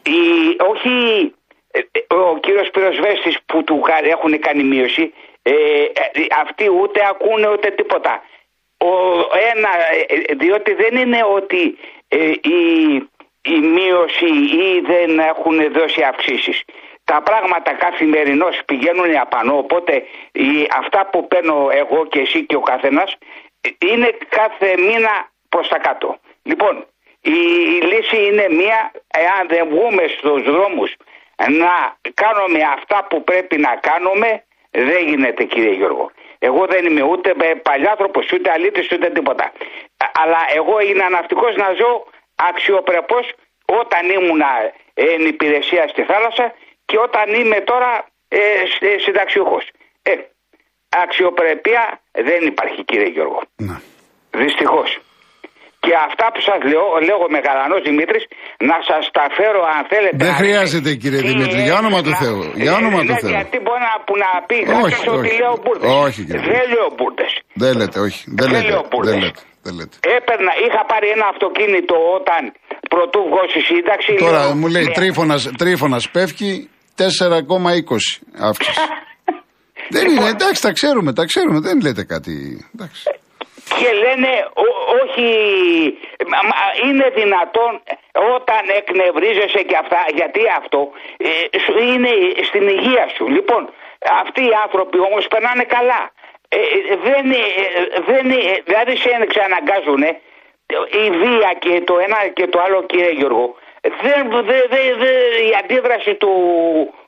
η, 0.10 0.56
όχι 0.72 1.34
ε, 1.72 1.80
ε, 1.80 2.16
ο 2.16 2.38
κύριος 2.40 2.70
Πυροσβέστης 2.70 3.38
που 3.46 3.64
του 3.64 3.80
κα- 3.80 4.06
έχουν 4.06 4.40
κάνει 4.40 4.64
μείωση, 4.64 5.14
ε, 5.42 5.52
ε, 5.52 6.26
αυτοί 6.42 6.70
ούτε 6.82 7.00
ακούνε 7.10 7.50
ούτε 7.50 7.70
τίποτα. 7.70 8.24
Ο, 8.78 8.92
ένα, 9.56 9.70
ε, 10.08 10.14
ε, 10.14 10.34
διότι 10.36 10.74
δεν 10.74 10.96
είναι 10.96 11.20
ότι 11.36 11.78
ε, 12.08 12.30
η, 12.30 12.96
η 13.42 13.60
μείωση 13.60 14.26
ή 14.66 14.82
δεν 14.86 15.20
έχουν 15.20 15.72
δώσει 15.72 16.02
αυξήσεις. 16.02 16.64
Τα 17.04 17.22
πράγματα 17.22 17.74
καθημερινώς 17.74 18.62
πηγαίνουν 18.66 19.18
απανώ, 19.18 19.58
οπότε 19.58 20.04
η, 20.32 20.68
αυτά 20.78 21.06
που 21.12 21.28
παίρνω 21.28 21.70
εγώ 21.72 22.06
και 22.06 22.20
εσύ 22.20 22.46
και 22.46 22.56
ο 22.56 22.60
καθένας 22.62 23.16
ε, 23.62 23.70
είναι 23.92 24.18
κάθε 24.30 24.76
μήνα 24.78 25.30
προς 25.50 25.68
τα 25.68 25.78
κάτω. 25.78 26.18
Λοιπόν, 26.44 26.86
η, 27.32 27.38
η 27.76 27.82
λύση 27.92 28.26
είναι 28.26 28.46
μία, 28.50 28.92
εάν 29.08 29.48
δεν 29.48 29.68
βγούμε 29.70 30.04
στους 30.18 30.44
δρόμους 30.44 30.96
να 31.50 31.98
κάνουμε 32.14 32.60
αυτά 32.76 33.06
που 33.10 33.24
πρέπει 33.24 33.58
να 33.58 33.76
κάνουμε, 33.76 34.44
δεν 34.72 35.08
γίνεται 35.08 35.44
κύριε 35.44 35.72
Γιώργο. 35.74 36.12
Εγώ 36.40 36.66
δεν 36.66 36.86
είμαι 36.86 37.02
ούτε 37.04 37.34
παλιάνθρωπος, 37.64 38.32
ούτε 38.32 38.52
αλήτης, 38.52 38.92
ούτε 38.92 39.10
τίποτα. 39.10 39.44
Α- 39.98 40.12
Αλλά 40.24 40.38
εγώ 40.56 40.80
είναι 40.80 41.08
ναυτικός 41.10 41.56
να 41.56 41.74
ζω 41.74 42.06
αξιοπρεπώς 42.36 43.34
όταν 43.66 44.10
ήμουν 44.10 44.42
εν 44.94 45.26
υπηρεσία 45.26 45.88
στη 45.88 46.04
θάλασσα 46.04 46.54
και 46.86 46.98
όταν 46.98 47.34
είμαι 47.34 47.62
τώρα 47.62 48.06
ε, 48.28 48.38
σ- 48.66 49.02
συνταξιούχος. 49.02 49.70
Ε, 50.04 50.12
αξιοπρέπεια 50.90 52.02
δεν 52.12 52.46
υπάρχει 52.46 52.84
κύριε 52.84 53.08
Γιώργο. 53.08 53.42
Να. 53.56 53.82
Δυστυχώς. 54.32 55.00
Και 55.88 55.96
αυτά 56.10 56.26
που 56.34 56.40
σας 56.48 56.60
λέω, 56.72 56.86
λέω 57.08 57.20
με 57.36 57.40
γαλανός 57.48 57.82
Δημήτρης, 57.90 58.24
να 58.70 58.78
σας 58.90 59.04
τα 59.18 59.26
φέρω 59.38 59.62
αν 59.76 59.82
θέλετε. 59.92 60.18
Δεν 60.26 60.34
αν- 60.34 60.40
χρειάζεται, 60.42 60.90
κύριε 61.02 61.22
Τι 61.22 61.28
Δημήτρη, 61.32 61.60
για 61.68 61.74
είναι 61.76 61.82
όνομα 61.84 62.00
του 62.06 62.12
να- 62.16 62.22
Θεού, 62.24 62.40
για 62.66 62.74
όνομα 62.82 63.00
Ε, 63.02 63.06
του 63.08 63.14
ναι, 63.16 63.20
Θεού. 63.24 63.32
Γιατί 63.38 63.58
μπορεί 63.66 63.82
να, 63.90 63.94
που 64.08 64.14
να 64.24 64.30
πει 64.50 64.58
Όχι, 64.60 64.68
κάποιος 64.72 65.04
ότι 65.16 65.28
όχι. 65.30 65.38
λέω 65.42 65.54
μπουρδες. 65.64 65.90
Όχι, 66.06 66.20
κύριε. 66.28 66.42
Δεν 66.54 66.66
λέω 66.74 66.88
μπουρδες. 66.96 67.32
Δεν 67.64 67.72
λέτε, 67.80 67.98
όχι. 68.08 68.22
Δεν 68.28 68.36
Δεν 68.42 68.50
λέτε. 68.54 68.68
λέω 68.72 68.82
μπουρδες. 68.90 69.12
Δεν 69.14 69.22
λέτε. 69.26 69.42
Δεν 69.66 69.74
λέτε. 69.80 69.96
Έπαιρνα, 70.18 70.52
είχα 70.66 70.82
πάρει 70.92 71.08
ένα 71.16 71.26
αυτοκίνητο 71.34 71.96
όταν 72.20 72.42
πρωτού 72.94 73.20
βγω 73.30 73.42
στη 73.52 73.62
σύνταξη. 73.72 74.12
Τώρα 74.26 74.42
λέω, 74.46 74.56
μου 74.60 74.68
λέει 74.76 74.88
ναι. 74.88 74.96
τρίφωνας, 75.00 75.42
τρίφωνας 75.62 76.04
πέφτει 76.16 76.50
4,20 76.96 78.06
αύξηση. 78.50 78.80
δεν 79.96 80.04
Λοιπόν. 80.08 80.16
είναι, 80.24 80.30
εντάξει, 80.36 80.62
τα 80.68 80.72
ξέρουμε, 80.78 81.10
τα 81.20 81.26
ξέρουμε, 81.32 81.60
δεν 81.68 81.78
λέτε 81.86 82.04
κάτι. 82.14 82.34
Εντάξει. 82.76 83.04
Και 83.80 83.90
λένε 84.04 84.32
«Ω- 84.66 84.77
όχι, 85.02 85.28
μα- 86.32 86.46
μα 86.52 86.90
είναι 86.90 87.10
δυνατόν 87.16 87.82
όταν 88.36 88.64
εκνευρίζεσαι 88.80 89.62
και 89.62 89.78
αυτά, 89.84 90.06
γιατί 90.14 90.42
αυτό 90.58 90.92
ε, 91.18 91.60
σου 91.60 91.78
είναι 91.84 92.10
στην 92.44 92.68
υγεία 92.68 93.08
σου. 93.16 93.28
Λοιπόν, 93.28 93.74
αυτοί 94.22 94.42
οι 94.42 94.56
άνθρωποι 94.64 95.00
όμως 95.00 95.28
περνάνε 95.28 95.64
καλά. 95.64 96.12
Ε, 96.50 96.58
ε, 96.58 96.96
δεν, 97.04 97.32
ε, 97.32 97.38
δεν, 98.10 98.32
ε, 98.32 98.62
δηλαδή 98.66 98.98
σε 98.98 99.10
εξαναγκάζουν 99.22 100.04
η 101.04 101.10
βία 101.10 101.54
και 101.60 101.82
το 101.82 102.00
ένα 102.06 102.28
και 102.34 102.48
το 102.48 102.62
άλλο 102.62 102.84
κύριε 102.84 103.12
Γιώργο. 103.12 103.56
Δεν, 103.82 104.30
δε, 104.30 104.62
δε, 104.70 104.96
δε, 104.98 105.12
η 105.50 105.54
αντίδραση 105.64 106.16
του, 106.16 106.32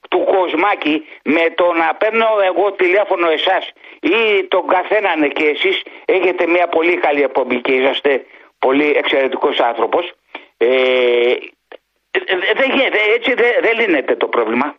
του 0.10 0.24
Κοσμάκη 0.24 1.06
με 1.24 1.50
το 1.56 1.74
να 1.74 1.96
παίρνω 1.96 2.28
εγώ 2.46 2.72
τηλέφωνο 2.72 3.30
εσάς 3.30 3.72
ή 4.02 4.44
τον 4.48 4.68
καθέναν 4.68 5.30
και 5.32 5.46
εσείς 5.46 5.82
έχετε 6.06 6.48
μια 6.48 6.68
πολύ 6.68 6.98
καλή 6.98 7.22
εκπομπή 7.22 7.62
και 7.62 7.72
είσαστε 7.72 8.26
πολύ 8.60 8.94
εξαιρετικός 8.98 9.60
άνθρωπος. 9.60 10.12
Ε, 10.58 10.68
ε, 12.12 12.20
δεν 12.56 12.70
γίνεται, 12.72 13.00
έτσι 13.16 13.34
δεν 13.34 13.52
δεν 13.62 13.80
λύνεται 13.80 14.16
το 14.16 14.28
πρόβλημα. 14.28 14.76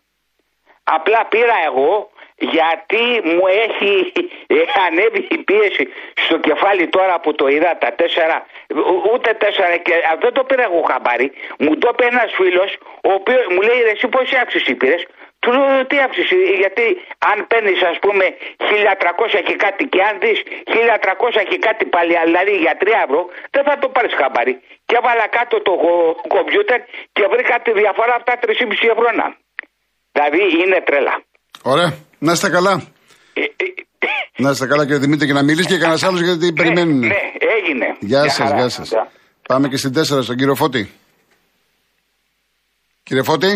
Απλά 0.85 1.27
πήρα 1.29 1.55
εγώ 1.67 2.11
γιατί 2.39 3.21
μου 3.25 3.47
έχει 3.47 4.13
ε, 4.47 4.55
ανέβει 4.87 5.27
η 5.31 5.39
πίεση 5.39 5.89
στο 6.25 6.39
κεφάλι 6.39 6.89
τώρα 6.89 7.21
που 7.21 7.35
το 7.35 7.49
είδα 7.49 7.79
τα 7.79 7.93
τέσσερα, 7.93 8.47
ου- 8.75 9.13
ούτε 9.13 9.35
τέσσερα 9.35 9.77
και 9.77 9.95
α, 9.95 10.17
δεν 10.21 10.33
το 10.33 10.45
πήρα 10.45 10.63
εγώ 10.63 10.83
χαμπάρι. 10.83 11.33
Μου 11.59 11.79
το 11.79 11.89
είπε 11.93 12.05
ένας 12.05 12.33
φίλος, 12.33 12.77
ο 13.03 13.13
οποίος 13.13 13.47
μου 13.51 13.61
λέει 13.61 13.81
ρε 13.83 13.91
εσύ 13.91 14.09
πόση 14.09 14.37
αύξηση 14.37 14.75
πήρες. 14.75 15.07
Του 15.43 15.51
λέω 15.53 15.87
τι 15.91 15.97
αύξηση, 16.07 16.39
γιατί 16.63 16.85
αν 17.31 17.37
παίρνεις 17.51 17.79
ας 17.93 17.99
πούμε 18.05 18.25
1300 18.69 19.41
και 19.49 19.57
κάτι 19.65 19.83
και 19.93 20.01
αν 20.09 20.15
δεις 20.23 20.39
1300 20.75 21.43
και 21.51 21.59
κάτι 21.67 21.85
πάλι, 21.95 22.13
δηλαδή 22.29 22.55
για 22.65 22.75
3 22.81 22.85
ευρώ, 23.07 23.21
δεν 23.55 23.63
θα 23.69 23.75
το 23.83 23.87
πάρεις 23.95 24.13
χαμπάρι. 24.21 24.55
Και 24.89 24.95
έβαλα 25.01 25.27
κάτω 25.39 25.55
το 25.69 25.73
κομπιούτερ 26.35 26.81
και 27.17 27.25
βρήκα 27.33 27.55
τη 27.65 27.71
διαφορά 27.81 28.13
από 28.19 28.27
τα 28.31 28.35
3,5 28.43 28.95
ευρώ 28.95 29.09
να. 29.21 29.27
Δηλαδή 30.15 30.41
είναι 30.63 30.79
τρελά. 30.89 31.15
Ωραία. 31.73 31.91
Να 32.27 32.33
είστε 32.33 32.49
καλά. 32.57 32.75
Ε, 33.33 33.43
ε, 33.43 33.67
να 34.43 34.51
είστε 34.51 34.67
καλά 34.67 34.83
κύριε 34.85 35.03
Δημήτρη 35.05 35.27
και 35.27 35.37
να 35.41 35.45
μιλήσεις 35.49 35.71
και 35.73 35.79
κανένας 35.83 36.03
άλλος 36.03 36.21
γιατί 36.21 36.47
ναι, 36.47 36.53
περιμένουν. 36.53 36.99
Ναι, 36.99 37.23
έγινε. 37.57 37.87
Γεια 38.11 38.29
σας, 38.29 38.51
γεια 38.53 38.69
σας. 38.69 38.89
Πάμε 39.49 39.69
και 39.69 39.77
στην 39.77 39.93
4 39.97 40.03
στον 40.03 40.37
κύριο 40.37 40.55
Φώτη. 40.55 40.91
Κύριε 43.03 43.23
Φώτη. 43.23 43.53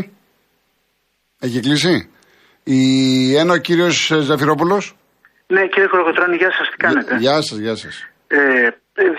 Έχει 1.44 1.60
κλείσει; 1.60 2.10
Η 2.64 2.80
ένα 3.36 3.52
ο 3.52 3.56
κύριος 3.56 4.12
Ζαφυρόπουλος; 4.20 4.96
Ναι, 5.46 5.66
κύριε 5.66 5.88
Κολοκοτρώνη, 5.88 6.36
γεια 6.36 6.52
σας, 6.52 6.68
τι 6.70 6.76
κάνετε; 6.76 7.16
Γεια 7.16 7.42
σας, 7.42 7.58
γεια 7.58 7.76
σας. 7.76 8.08
Ε, 8.26 8.70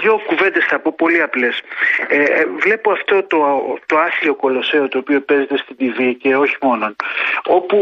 δύο 0.01 0.21
κουβέντες 0.27 0.65
θα 0.65 0.79
πω, 0.79 0.93
πολύ 0.97 1.21
απλές. 1.21 1.61
Ε, 2.07 2.23
ε, 2.23 2.45
βλέπω 2.63 2.91
αυτό 2.91 3.23
το, 3.23 3.37
το 3.85 3.97
άθλιο 3.97 4.35
κολοσσέο 4.35 4.87
το 4.87 4.97
οποίο 4.97 5.21
παίζεται 5.21 5.57
στην 5.57 5.75
TV 5.79 6.15
και 6.21 6.35
όχι 6.35 6.57
μόνο. 6.61 6.95
Όπου 7.45 7.77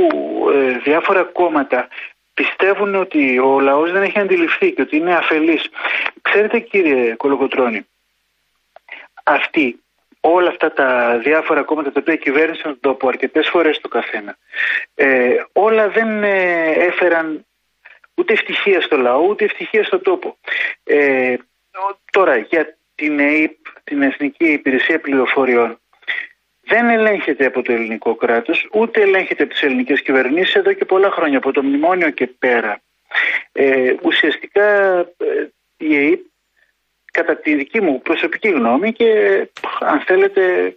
ε, 0.53 0.77
διάφορα 0.83 1.23
κόμματα 1.23 1.87
πιστεύουν 2.33 2.95
ότι 2.95 3.39
ο 3.39 3.59
λαός 3.59 3.91
δεν 3.91 4.03
έχει 4.03 4.19
αντιληφθεί 4.19 4.71
και 4.71 4.81
ότι 4.81 4.97
είναι 4.97 5.15
αφελής. 5.15 5.63
Ξέρετε 6.21 6.59
κύριε 6.59 7.15
Κολοκοτρώνη, 7.15 7.87
αυτοί 9.23 9.82
όλα 10.25 10.49
αυτά 10.49 10.73
τα 10.73 11.17
διάφορα 11.23 11.63
κόμματα 11.63 11.91
τα 11.91 11.99
οποία 11.99 12.15
κυβέρνησαν 12.15 12.63
τον 12.63 12.79
τόπο 12.79 13.07
αρκετές 13.07 13.47
φορές 13.49 13.79
το 13.79 13.87
καθένα, 13.87 14.37
ε, 14.95 15.35
όλα 15.51 15.89
δεν 15.89 16.23
ε, 16.23 16.71
έφεραν 16.71 17.45
ούτε 18.15 18.33
ευτυχία 18.33 18.81
στο 18.81 18.97
λαό, 18.97 19.27
ούτε 19.27 19.45
ευτυχία 19.45 19.83
στο 19.83 19.99
τόπο. 19.99 20.37
Ε, 20.83 21.35
τώρα, 22.11 22.37
για 22.37 22.77
την 22.95 23.19
ΕΕΠ, 23.19 23.57
την 23.83 24.01
Εθνική 24.01 24.45
Υπηρεσία 24.45 24.99
Πληροφοριών, 24.99 25.79
δεν 26.61 26.89
ελέγχεται 26.89 27.45
από 27.45 27.61
το 27.61 27.71
ελληνικό 27.73 28.15
κράτος, 28.15 28.67
ούτε 28.71 29.01
ελέγχεται 29.01 29.43
από 29.43 29.51
τις 29.51 29.61
ελληνικές 29.61 30.01
κυβερνήσεις 30.01 30.55
εδώ 30.55 30.73
και 30.73 30.85
πολλά 30.85 31.11
χρόνια, 31.11 31.37
από 31.37 31.51
το 31.51 31.63
μνημόνιο 31.63 32.09
και 32.09 32.27
πέρα. 32.27 32.81
Ε, 33.51 33.93
ουσιαστικά 34.01 34.99
ε, 34.99 35.47
η 35.77 35.95
ΕΕΠ 35.95 36.19
κατά 37.13 37.35
τη 37.35 37.55
δική 37.55 37.81
μου 37.81 38.01
προσωπική 38.01 38.49
γνώμη 38.49 38.93
και 38.93 39.09
αν 39.79 39.99
θέλετε 39.99 40.75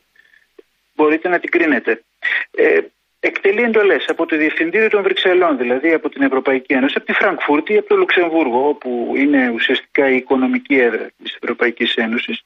μπορείτε 0.94 1.28
να 1.28 1.38
την 1.38 1.50
κρίνετε. 1.50 2.02
Ε, 2.50 2.78
εκτελεί 3.20 3.62
εντολές 3.62 4.04
από 4.08 4.26
το 4.26 4.36
Διευθυντήριο 4.36 4.88
των 4.88 5.02
Βρυξελών, 5.02 5.56
δηλαδή 5.56 5.92
από 5.92 6.08
την 6.08 6.22
Ευρωπαϊκή 6.22 6.72
Ένωση, 6.72 6.94
από 6.96 7.06
τη 7.06 7.12
Φραγκφούρτη 7.12 7.72
ή 7.72 7.76
από 7.76 7.88
το 7.88 7.96
Λουξεμβούργο, 7.96 8.68
όπου 8.68 9.12
είναι 9.16 9.50
ουσιαστικά 9.54 10.10
η 10.10 10.16
οικονομική 10.16 10.74
έδρα 10.74 11.06
της 11.22 11.36
Ευρωπαϊκής 11.40 11.94
Ένωσης, 11.94 12.42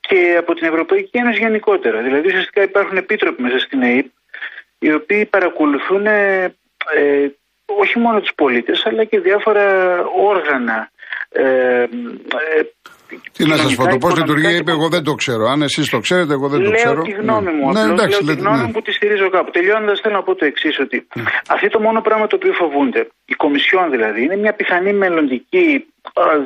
και 0.00 0.36
από 0.38 0.54
την 0.54 0.66
Ευρωπαϊκή 0.66 1.18
Ένωση 1.18 1.38
γενικότερα. 1.38 2.02
Δηλαδή 2.02 2.28
ουσιαστικά 2.28 2.62
υπάρχουν 2.62 2.96
επίτροποι 2.96 3.42
μέσα 3.42 3.58
στην 3.58 3.82
ΕΕΠ, 3.82 4.06
οι 4.78 4.92
οποίοι 4.92 5.24
παρακολουθούν 5.24 6.06
ε, 6.06 6.44
ε 6.94 7.28
όχι 7.72 7.98
μόνο 7.98 8.20
τους 8.20 8.34
πολίτες, 8.34 8.86
αλλά 8.86 9.04
και 9.04 9.20
διάφορα 9.20 9.98
όργανα 10.04 10.90
ε, 11.28 11.82
ε 11.82 11.88
τι 13.32 13.46
να 13.46 13.56
σας 13.56 13.74
πω, 13.74 13.86
το 13.86 13.96
πώς 13.96 14.16
λειτουργεί, 14.16 14.56
είπε, 14.56 14.70
εγώ 14.70 14.88
δεν 14.88 15.04
το 15.04 15.14
ξέρω. 15.14 15.44
Αν 15.52 15.62
εσείς 15.62 15.88
το 15.90 15.98
ξέρετε, 15.98 16.32
εγώ 16.32 16.48
δεν 16.48 16.64
το 16.64 16.70
ξέρω. 16.70 16.94
Λέω 16.94 17.02
τη 17.02 17.10
γνώμη 17.10 17.52
μου. 17.52 17.72
Ναι, 17.72 17.80
εντάξει, 17.80 18.24
λέω 18.24 18.34
τη 18.34 18.40
γνώμη 18.40 18.56
ναι. 18.58 18.64
μου 18.64 18.70
που 18.70 18.82
τη 18.82 18.92
στηρίζω 18.92 19.28
κάπου. 19.30 19.50
Τελειώνοντας, 19.50 20.00
θέλω 20.00 20.14
να 20.14 20.22
πω 20.22 20.34
το 20.34 20.44
εξής, 20.44 20.78
ότι 20.78 21.06
ναι. 21.14 21.22
αυτό 21.48 21.68
το 21.68 21.80
μόνο 21.80 22.00
πράγμα 22.00 22.26
το 22.26 22.36
οποίο 22.36 22.52
φοβούνται, 22.52 23.08
η 23.24 23.34
Κομισιόν 23.34 23.90
δηλαδή, 23.90 24.22
είναι 24.22 24.36
μια 24.36 24.52
πιθανή 24.52 24.92
μελλοντική 24.92 25.86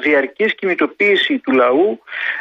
διαρκής 0.03 0.55
κινητοποίηση 0.55 1.39
του 1.39 1.53
λαού 1.53 1.99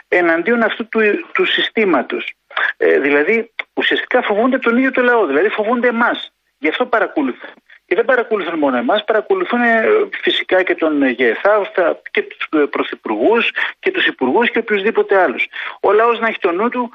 εναντίον 0.07 0.63
αυτού 0.63 0.87
του, 0.87 0.99
του 1.33 1.45
συστήματος. 1.45 2.33
Ε, 2.77 2.99
δηλαδή, 2.99 3.51
ουσιαστικά 3.73 4.21
φοβούνται 4.21 4.57
τον 4.57 4.77
ίδιο 4.77 4.91
το 4.91 5.01
λαό, 5.01 5.25
δηλαδή 5.25 5.49
φοβούνται 5.49 5.87
εμάς. 5.87 6.31
Γι' 6.59 6.69
αυτό 6.69 6.85
παρακολουθούν. 6.85 7.53
Και 7.85 7.95
δεν 7.95 8.05
παρακολουθούν 8.05 8.59
μόνο 8.59 8.77
εμάς, 8.77 9.03
παρακολουθούν 9.03 9.61
ε, 9.61 9.85
φυσικά 10.21 10.63
και 10.63 10.75
τον 10.75 10.93
ΓΕΘΑ 11.17 11.71
και 12.11 12.21
τους 12.21 12.47
ε, 12.51 12.65
πρωθυπουργούς 12.75 13.51
και 13.79 13.91
τους 13.91 14.05
υπουργούς 14.05 14.51
και 14.51 14.59
οποιουσδήποτε 14.59 15.21
άλλους. 15.23 15.47
Ο 15.81 15.91
λαός 15.91 16.19
να 16.19 16.27
έχει 16.27 16.39
το 16.39 16.51
νου 16.51 16.69
του 16.69 16.91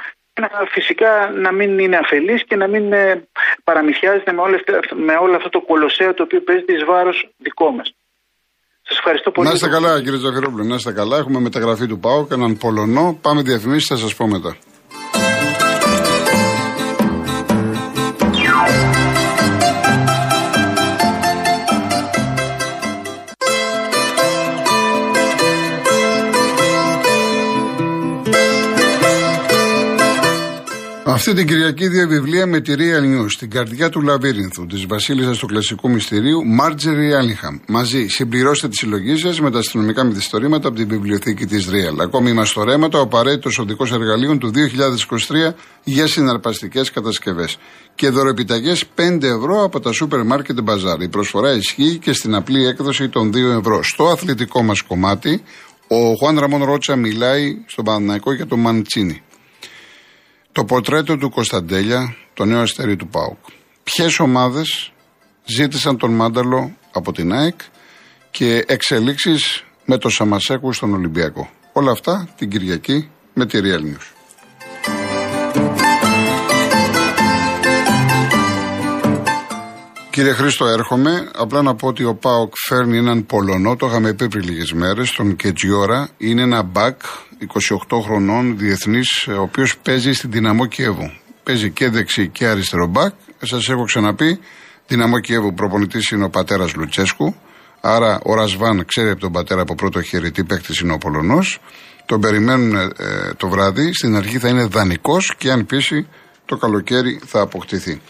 φυσικά 0.68 1.30
να 1.45 1.52
μην 1.52 1.78
είναι 1.78 1.97
αφελής 1.97 2.45
και 2.45 2.57
να 2.57 2.66
μην 2.68 2.92
ε, 2.92 3.28
παραμυθιάζεται 3.64 4.33
με, 4.33 4.42
με 5.07 5.14
όλο 5.25 5.37
αυτό 5.37 5.49
το 5.49 5.61
κολοσσέο 5.61 6.14
το 6.14 6.23
οποίο 6.23 6.40
παίζει 6.40 6.64
εις 6.66 6.85
βάρος 6.85 7.28
δικό 7.37 7.71
μας. 7.71 7.95
Σας 8.88 8.99
ευχαριστώ 8.99 9.30
πολύ. 9.30 9.49
Να 9.49 9.54
είστε 9.54 9.68
καλά 9.68 10.02
κύριε 10.02 10.18
Ζαχαρόπουλο, 10.18 10.64
να 10.64 10.75
είστε 10.75 10.92
καλά. 10.92 11.16
Έχουμε 11.16 11.40
μεταγραφή 11.40 11.87
του 11.87 11.99
ΠΑΟ 11.99 12.26
και 12.26 12.35
έναν 12.35 12.57
Πολωνό. 12.57 13.18
Πάμε 13.23 13.42
διαφημίσεις, 13.42 13.88
θα 13.88 13.97
σας 13.97 14.14
πω 14.14 14.26
μετά. 14.26 14.57
Αυτή 31.18 31.34
την 31.34 31.46
Κυριακή 31.46 31.88
δύο 31.88 32.08
βιβλία 32.08 32.46
με 32.46 32.60
τη 32.60 32.75
Real 32.76 33.02
News, 33.02 33.26
στην 33.28 33.50
καρδιά 33.50 33.88
του 33.88 34.00
λαβύρινθου, 34.00 34.66
της 34.66 34.87
Βασίλισσας 34.87 35.38
του 35.38 35.46
Κλασικού 35.46 35.90
Μυστηρίου, 35.90 36.46
Μάρτζερι 36.46 37.14
Άλιχαμ. 37.14 37.58
Μαζί 37.68 38.06
συμπληρώστε 38.06 38.68
τη 38.68 38.76
συλλογή 38.76 39.16
σας 39.16 39.40
με 39.40 39.50
τα 39.50 39.58
αστυνομικά 39.58 40.04
μυθιστορήματα 40.04 40.68
από 40.68 40.76
την 40.76 40.88
βιβλιοθήκη 40.88 41.46
της 41.46 41.68
Real. 41.68 41.98
Ακόμη 42.00 42.30
είμαστε 42.30 42.64
ρέματα, 42.64 42.98
ο 42.98 43.02
απαραίτητος 43.02 43.58
οδικός 43.58 43.92
εργαλείων 43.92 44.38
του 44.38 44.50
2023 44.50 45.54
για 45.84 46.06
συναρπαστικές 46.06 46.90
κατασκευές. 46.90 47.58
Και 47.94 48.08
δωρεπιταγές 48.08 48.84
5 48.94 49.26
ευρώ 49.26 49.62
από 49.62 49.80
τα 49.80 49.92
σούπερ 49.92 50.22
μάρκετ 50.25 50.60
μπαζάρ. 50.62 51.02
Η 51.02 51.08
προσφορά 51.08 51.52
ισχύει 51.52 51.98
και 51.98 52.12
στην 52.12 52.34
απλή 52.34 52.66
έκδοση 52.66 53.08
των 53.08 53.30
2 53.30 53.58
ευρώ. 53.58 53.82
Στο 53.82 54.08
αθλητικό 54.08 54.62
μας 54.62 54.82
κομμάτι, 54.82 55.42
ο 55.88 56.14
Χουάν 56.18 56.38
Ραμόν 56.38 56.64
Ρότσα 56.64 56.96
μιλάει 56.96 57.56
στον 57.66 57.84
Παναναϊκό 57.84 58.32
για 58.32 58.46
το 58.46 58.56
Μαντσίνη. 58.56 59.22
Το 60.58 60.64
πορτρέτο 60.64 61.16
του 61.16 61.30
Κωνσταντέλια, 61.30 62.16
το 62.34 62.44
νέο 62.44 62.60
αστέρι 62.60 62.96
του 62.96 63.08
ΠΑΟΚ. 63.08 63.38
Ποιες 63.82 64.18
ομάδες 64.18 64.92
ζήτησαν 65.44 65.96
τον 65.96 66.14
Μάνταλο 66.14 66.76
από 66.92 67.12
την 67.12 67.32
ΑΕΚ 67.32 67.60
και 68.30 68.64
εξελίξεις 68.66 69.64
με 69.84 69.98
το 69.98 70.08
Σαμασέκου 70.08 70.72
στον 70.72 70.94
Ολυμπιακό. 70.94 71.50
Όλα 71.72 71.90
αυτά 71.90 72.28
την 72.36 72.50
Κυριακή 72.50 73.10
με 73.34 73.46
τη 73.46 73.58
Real 73.62 73.80
News. 73.80 74.17
Κύριε 80.18 80.32
Χρήστο, 80.32 80.66
έρχομαι. 80.66 81.30
Απλά 81.34 81.62
να 81.62 81.75
πω 81.75 81.87
ότι 81.87 82.04
ο 82.04 82.14
Πάοκ 82.14 82.52
φέρνει 82.66 82.96
έναν 82.96 83.26
Πολωνό, 83.26 83.76
το 83.76 83.87
είχαμε 83.87 84.12
πει 84.14 84.28
πριν 84.28 84.44
λίγες 84.44 84.72
μέρες, 84.72 85.12
τον 85.12 85.37
Κετζιόρα. 85.37 86.08
Είναι 86.16 86.42
ένα 86.42 86.62
μπακ 86.62 87.00
28 87.88 88.00
χρονών 88.02 88.58
διεθνής, 88.58 89.26
ο 89.28 89.40
οποίος 89.40 89.78
παίζει 89.78 90.12
στην 90.12 90.30
Δυναμό 90.30 90.66
Κιέβου. 90.66 91.10
Παίζει 91.42 91.70
και 91.70 91.88
δεξί 91.88 92.28
και 92.28 92.46
αριστερό 92.46 92.87
μπακ. 92.87 93.12
Σας 93.42 93.68
έχω 93.68 93.84
ξαναπεί, 93.84 94.40
Δυναμό 94.87 95.20
Κιέβου 95.20 95.54
προπονητής 95.54 96.10
είναι 96.10 96.25
ο 96.25 96.30
πατέρας 96.30 96.75
Λουτσέσκου. 96.75 97.34
Άρα 97.80 98.20
ο 98.22 98.34
Ρασβάν 98.34 98.84
ξέρει 98.84 99.10
από 99.10 99.20
τον 99.20 99.32
πατέρα 99.32 99.60
από 99.60 99.75
πρώτο 99.75 100.02
χέρι 100.02 100.30
τι 100.30 100.44
παίκτης 100.44 100.80
είναι 100.80 100.92
ο 100.92 100.98
Πολωνός. 100.98 101.60
Τον 102.06 102.20
περιμένουν 102.20 102.75
ε, 102.75 102.90
το 103.37 103.48
βράδυ. 103.48 103.94
Στην 103.94 104.16
αρχή 104.16 104.38
θα 104.38 104.48
είναι 104.48 104.64
δανεικός 104.64 105.34
και 105.38 105.50
αν 105.50 105.66
πείσει 105.66 106.08
το 106.44 106.56
καλοκαίρι 106.56 107.20
θα 107.26 107.40
αποκτηθεί. 107.40 108.00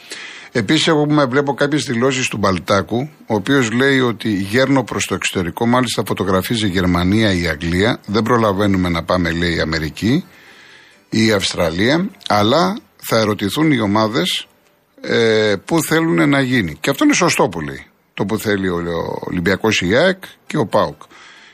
Επίσης, 0.53 0.89
εγώ 0.89 1.07
βλέπω 1.29 1.55
κάποιες 1.55 1.85
δηλώσεις 1.85 2.29
του 2.29 2.37
Μπαλτάκου, 2.37 3.11
ο 3.27 3.35
οποίος 3.35 3.73
λέει 3.73 4.01
ότι 4.01 4.29
γέρνω 4.29 4.85
προς 4.85 5.05
το 5.05 5.15
εξωτερικό, 5.15 5.67
μάλιστα 5.67 6.03
φωτογραφίζει 6.07 6.67
η 6.67 6.71
Γερμανία 6.71 7.33
ή 7.33 7.43
η 7.43 7.47
Αγγλία. 7.47 8.01
Δεν 8.07 8.23
προλαβαίνουμε 8.23 8.89
να 8.89 9.03
πάμε, 9.03 9.31
λέει, 9.31 9.55
η 9.55 9.61
Αμερική 9.61 10.25
ή 11.11 11.27
η 11.27 11.33
Αυστραλία, 11.33 12.09
αλλά 12.29 12.77
θα 12.97 13.19
ερωτηθούν 13.19 13.73
οι 13.73 13.81
ομάδες 13.81 14.47
ε, 15.01 15.55
πού 15.65 15.83
θέλουν 15.83 16.29
να 16.29 16.41
γίνει. 16.41 16.77
Και 16.81 16.91
αυτό 16.91 17.05
είναι 17.05 17.15
σωστό 17.15 17.49
που 17.49 17.61
λέει. 17.61 17.87
Το 18.15 18.25
που 18.25 18.39
θέλει 18.39 18.69
ο 18.69 18.77
Ολυμπιακός 19.21 19.81
ΙΑΕΚ 19.81 20.23
και 20.47 20.57
ο 20.57 20.67
ΠΑΟΚ. 20.67 21.03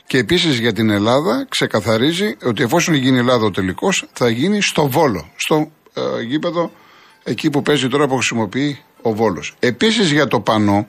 Και 0.06 0.18
επίσης 0.18 0.58
για 0.58 0.72
την 0.72 0.90
Ελλάδα 0.90 1.46
ξεκαθαρίζει 1.48 2.36
ότι 2.44 2.62
εφόσον 2.62 2.94
γίνει 2.94 3.16
η 3.16 3.18
Ελλάδα 3.18 3.44
ο 3.44 3.50
τελικός, 3.50 4.06
θα 4.12 4.28
γίνει 4.28 4.62
στο 4.62 4.88
Βόλο, 4.88 5.30
στο 5.36 5.70
ε, 5.94 6.22
γήπεδο 6.22 6.70
εκεί 7.24 7.50
που 7.50 7.62
παίζει 7.62 7.88
τώρα 7.88 8.06
που 8.06 8.14
χρησιμοποιεί 8.14 8.82
ο 9.02 9.14
Βόλος. 9.14 9.54
Επίσης 9.58 10.10
για 10.10 10.26
το 10.26 10.40
πανό, 10.40 10.86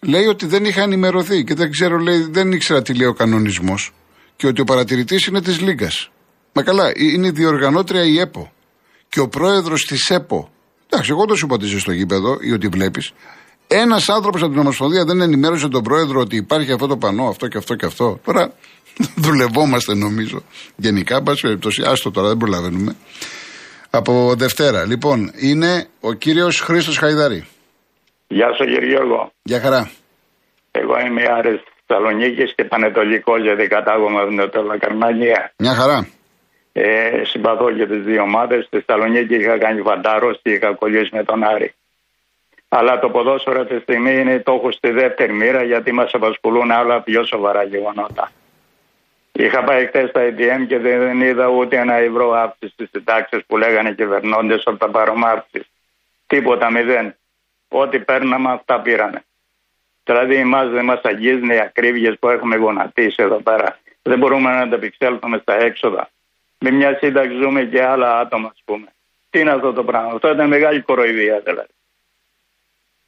λέει 0.00 0.26
ότι 0.26 0.46
δεν 0.46 0.64
είχα 0.64 0.82
ενημερωθεί 0.82 1.44
και 1.44 1.54
δεν 1.54 1.70
ξέρω, 1.70 1.98
λέει, 1.98 2.28
δεν 2.30 2.52
ήξερα 2.52 2.82
τι 2.82 2.94
λέει 2.94 3.06
ο 3.06 3.12
κανονισμός 3.12 3.92
και 4.36 4.46
ότι 4.46 4.60
ο 4.60 4.64
παρατηρητής 4.64 5.26
είναι 5.26 5.42
της 5.42 5.60
Λίγκας. 5.60 6.10
Μα 6.52 6.62
καλά, 6.62 6.88
ε, 6.88 6.92
είναι 6.96 7.26
η 7.26 7.30
διοργανώτρια 7.30 8.04
η 8.04 8.18
ΕΠΟ 8.18 8.52
και 9.08 9.20
ο 9.20 9.28
πρόεδρος 9.28 9.84
της 9.84 10.10
ΕΠΟ. 10.10 10.50
Εντάξει, 10.88 11.10
εγώ 11.10 11.24
δεν 11.26 11.36
σου 11.36 11.46
πατήσω 11.46 11.78
στο 11.78 11.92
γήπεδο 11.92 12.38
ή 12.40 12.52
ότι 12.52 12.68
βλέπεις. 12.68 13.12
Ένας 13.66 14.08
άνθρωπος 14.08 14.42
από 14.42 14.50
την 14.50 14.60
Ομοσπονδία 14.60 15.04
δεν 15.04 15.20
ενημέρωσε 15.20 15.68
τον 15.68 15.82
πρόεδρο 15.82 16.20
ότι 16.20 16.36
υπάρχει 16.36 16.72
αυτό 16.72 16.86
το 16.86 16.96
πανό, 16.96 17.28
αυτό 17.28 17.48
και 17.48 17.58
αυτό 17.58 17.74
και 17.74 17.86
αυτό. 17.86 18.20
Τώρα 18.24 18.52
δουλευόμαστε 19.24 19.94
νομίζω. 19.94 20.42
Γενικά, 20.76 21.22
πάση 21.22 21.40
περιπτώσει, 21.40 21.82
άστο 21.82 22.10
τώρα, 22.10 22.28
δεν 22.28 22.36
προλαβαίνουμε. 22.36 22.96
Από 23.94 24.34
Δευτέρα. 24.36 24.86
Λοιπόν, 24.86 25.18
είναι 25.40 25.86
ο 26.00 26.12
κύριος 26.12 26.60
Χρήστος 26.60 26.98
Χαϊδαρή. 26.98 27.46
Γεια 28.28 28.48
σου 28.56 28.64
κύριε 28.64 28.88
Γιώργο. 28.88 29.32
Γεια 29.42 29.60
χαρά. 29.60 29.90
Εγώ 30.70 30.94
είμαι 31.06 31.22
Άρης 31.36 31.62
Θεσσαλονίκης 31.86 32.54
και 32.54 32.64
Πανετολικό 32.64 33.38
γιατί 33.38 33.66
κατάγομαι 33.66 34.20
από 34.20 34.30
την 34.30 34.78
Καρμανία. 34.78 35.52
Μια 35.56 35.74
χαρά. 35.74 36.08
Ε, 36.72 36.84
συμπαθώ 37.24 37.72
και 37.72 37.86
τις 37.86 38.02
δύο 38.04 38.22
ομάδες. 38.22 38.64
Στη 38.64 38.80
Θεσσαλονίκη 38.80 39.34
είχα 39.34 39.58
κάνει 39.58 39.80
φαντάρο 39.82 40.30
και 40.42 40.50
είχα 40.50 40.74
κολλήσει 40.74 41.10
με 41.12 41.24
τον 41.24 41.44
Άρη. 41.44 41.74
Αλλά 42.68 42.98
το 42.98 43.08
ποδόσφαιρο 43.08 43.60
αυτή 43.60 43.74
τη 43.74 43.82
στιγμή 43.82 44.12
είναι 44.20 44.38
το 44.38 44.52
έχω 44.52 44.72
στη 44.72 44.90
δεύτερη 44.90 45.32
μοίρα 45.32 45.62
γιατί 45.62 45.92
μας 45.92 46.10
απασχολούν 46.12 46.70
άλλα 46.70 47.02
πιο 47.02 47.26
σοβαρά 47.26 47.62
γεγονότα. 47.62 48.30
Είχα 49.32 49.64
πάει 49.64 49.86
χθες 49.86 50.08
στα 50.08 50.20
ATM 50.20 50.66
και 50.68 50.78
δεν 50.78 51.20
είδα 51.20 51.48
ούτε 51.48 51.76
ένα 51.76 51.94
ευρώ 51.94 52.32
αύξηση 52.32 52.72
στις 52.72 52.88
συντάξεις 52.92 53.44
που 53.46 53.56
λέγανε 53.56 53.88
οι 53.88 53.94
κυβερνώντες 53.94 54.62
από 54.64 54.76
τα 54.76 54.90
παρομάρξει. 54.90 55.66
Τίποτα, 56.26 56.70
μηδέν. 56.70 57.16
Ό,τι 57.68 57.98
παίρναμε 57.98 58.52
αυτά 58.52 58.80
πήρανε. 58.80 59.24
Δηλαδή, 60.04 60.34
εμάς 60.34 60.70
δεν 60.70 60.84
μας 60.84 61.00
αγγίζουν 61.02 61.50
οι 61.50 61.60
ακρίβειες 61.60 62.18
που 62.18 62.28
έχουμε 62.28 62.56
γονατίσει 62.56 63.22
εδώ 63.22 63.36
πέρα. 63.36 63.78
Δεν 64.02 64.18
μπορούμε 64.18 64.50
να 64.50 64.60
ανταπεξέλθουμε 64.60 65.38
στα 65.38 65.54
έξοδα. 65.54 66.10
Με 66.58 66.70
μια 66.70 66.96
σύνταξη 67.00 67.36
ζούμε 67.42 67.64
και 67.64 67.82
άλλα 67.82 68.18
άτομα, 68.18 68.48
ας 68.48 68.62
πούμε. 68.64 68.86
Τι 69.30 69.40
είναι 69.40 69.50
αυτό 69.50 69.72
το 69.72 69.84
πράγμα; 69.84 70.12
Αυτό 70.12 70.30
ήταν 70.30 70.48
μεγάλη 70.48 70.80
κοροϊδία, 70.80 71.40
δηλαδή. 71.40 71.70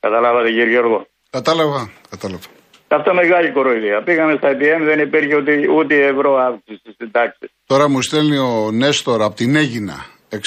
Καταλάβατε, 0.00 0.48
κύριε 0.48 0.68
Γιώργο; 0.68 1.06
Κατάλαβα, 1.30 1.90
κατάλαβα. 2.10 2.46
Αυτό 2.88 3.14
μεγάλη 3.14 3.52
κοροϊδία. 3.52 4.02
Πήγαμε 4.02 4.34
στα 4.36 4.48
ATM, 4.52 4.80
δεν 4.84 4.98
υπήρχε 4.98 5.36
ούτε, 5.36 5.52
ούτε 5.76 5.94
ευρώ 6.06 6.36
αύξηση 6.36 6.92
στην 6.92 7.10
τάξη. 7.10 7.50
Τώρα 7.66 7.88
μου 7.88 8.02
στέλνει 8.02 8.38
ο 8.38 8.70
Νέστορ 8.72 9.22
από 9.22 9.34
την 9.34 9.56
Έγινα 9.56 10.06
604,77, 10.28 10.38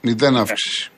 μηδέν 0.00 0.36
αύξηση. 0.36 0.90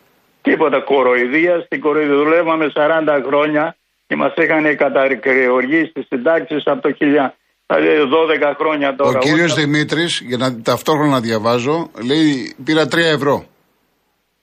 Τίποτα 0.43 0.81
κοροϊδία. 0.85 1.61
Στην 1.65 1.81
κοροϊδία 1.81 2.17
δουλεύαμε 2.17 2.67
40 2.75 3.23
χρόνια 3.27 3.77
και 4.07 4.17
μας 4.17 4.33
είχαν 4.37 4.77
κατακριοργήσει 4.77 5.93
τι 5.93 6.03
συντάξει 6.03 6.57
από 6.65 6.81
το 6.81 6.91
1000. 7.01 7.35
12 7.67 7.77
χρόνια 8.59 8.95
τώρα. 8.97 9.19
Ο 9.19 9.23
κύριος 9.23 9.55
Δημήτρης, 9.55 10.23
για 10.27 10.37
να 10.37 10.63
ταυτόχρονα 10.63 11.21
διαβάζω, 11.21 11.91
λέει 12.07 12.55
πήρα 12.65 12.85
3 12.89 12.97
ευρώ. 12.97 13.45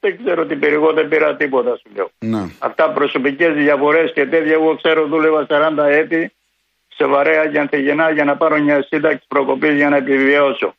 Δεν 0.08 0.18
ξέρω 0.24 0.46
τι 0.46 0.56
πήρε, 0.56 0.74
εγώ 0.74 0.94
δεν 0.94 1.08
πήρα 1.08 1.36
τίποτα 1.36 1.76
σου 1.76 1.90
λέω. 1.96 2.10
Να. 2.20 2.52
Αυτά 2.60 2.90
προσωπικές 2.90 3.54
διαφορές 3.54 4.12
και 4.14 4.26
τέτοια. 4.26 4.54
Εγώ 4.54 4.76
ξέρω, 4.76 5.06
δούλευα 5.06 5.46
40 5.50 5.84
έτη 5.90 6.32
σε 6.88 7.06
βαρέα 7.06 7.44
για 7.44 7.62
Ανθιγενά 7.62 8.10
για 8.10 8.24
να 8.24 8.38
πάρω 8.38 8.60
μια 8.60 8.86
σύνταξη 8.90 9.26
προκοπής 9.28 9.76
για 9.76 9.90
να 9.90 9.96
επιβιώσω. 9.96 10.76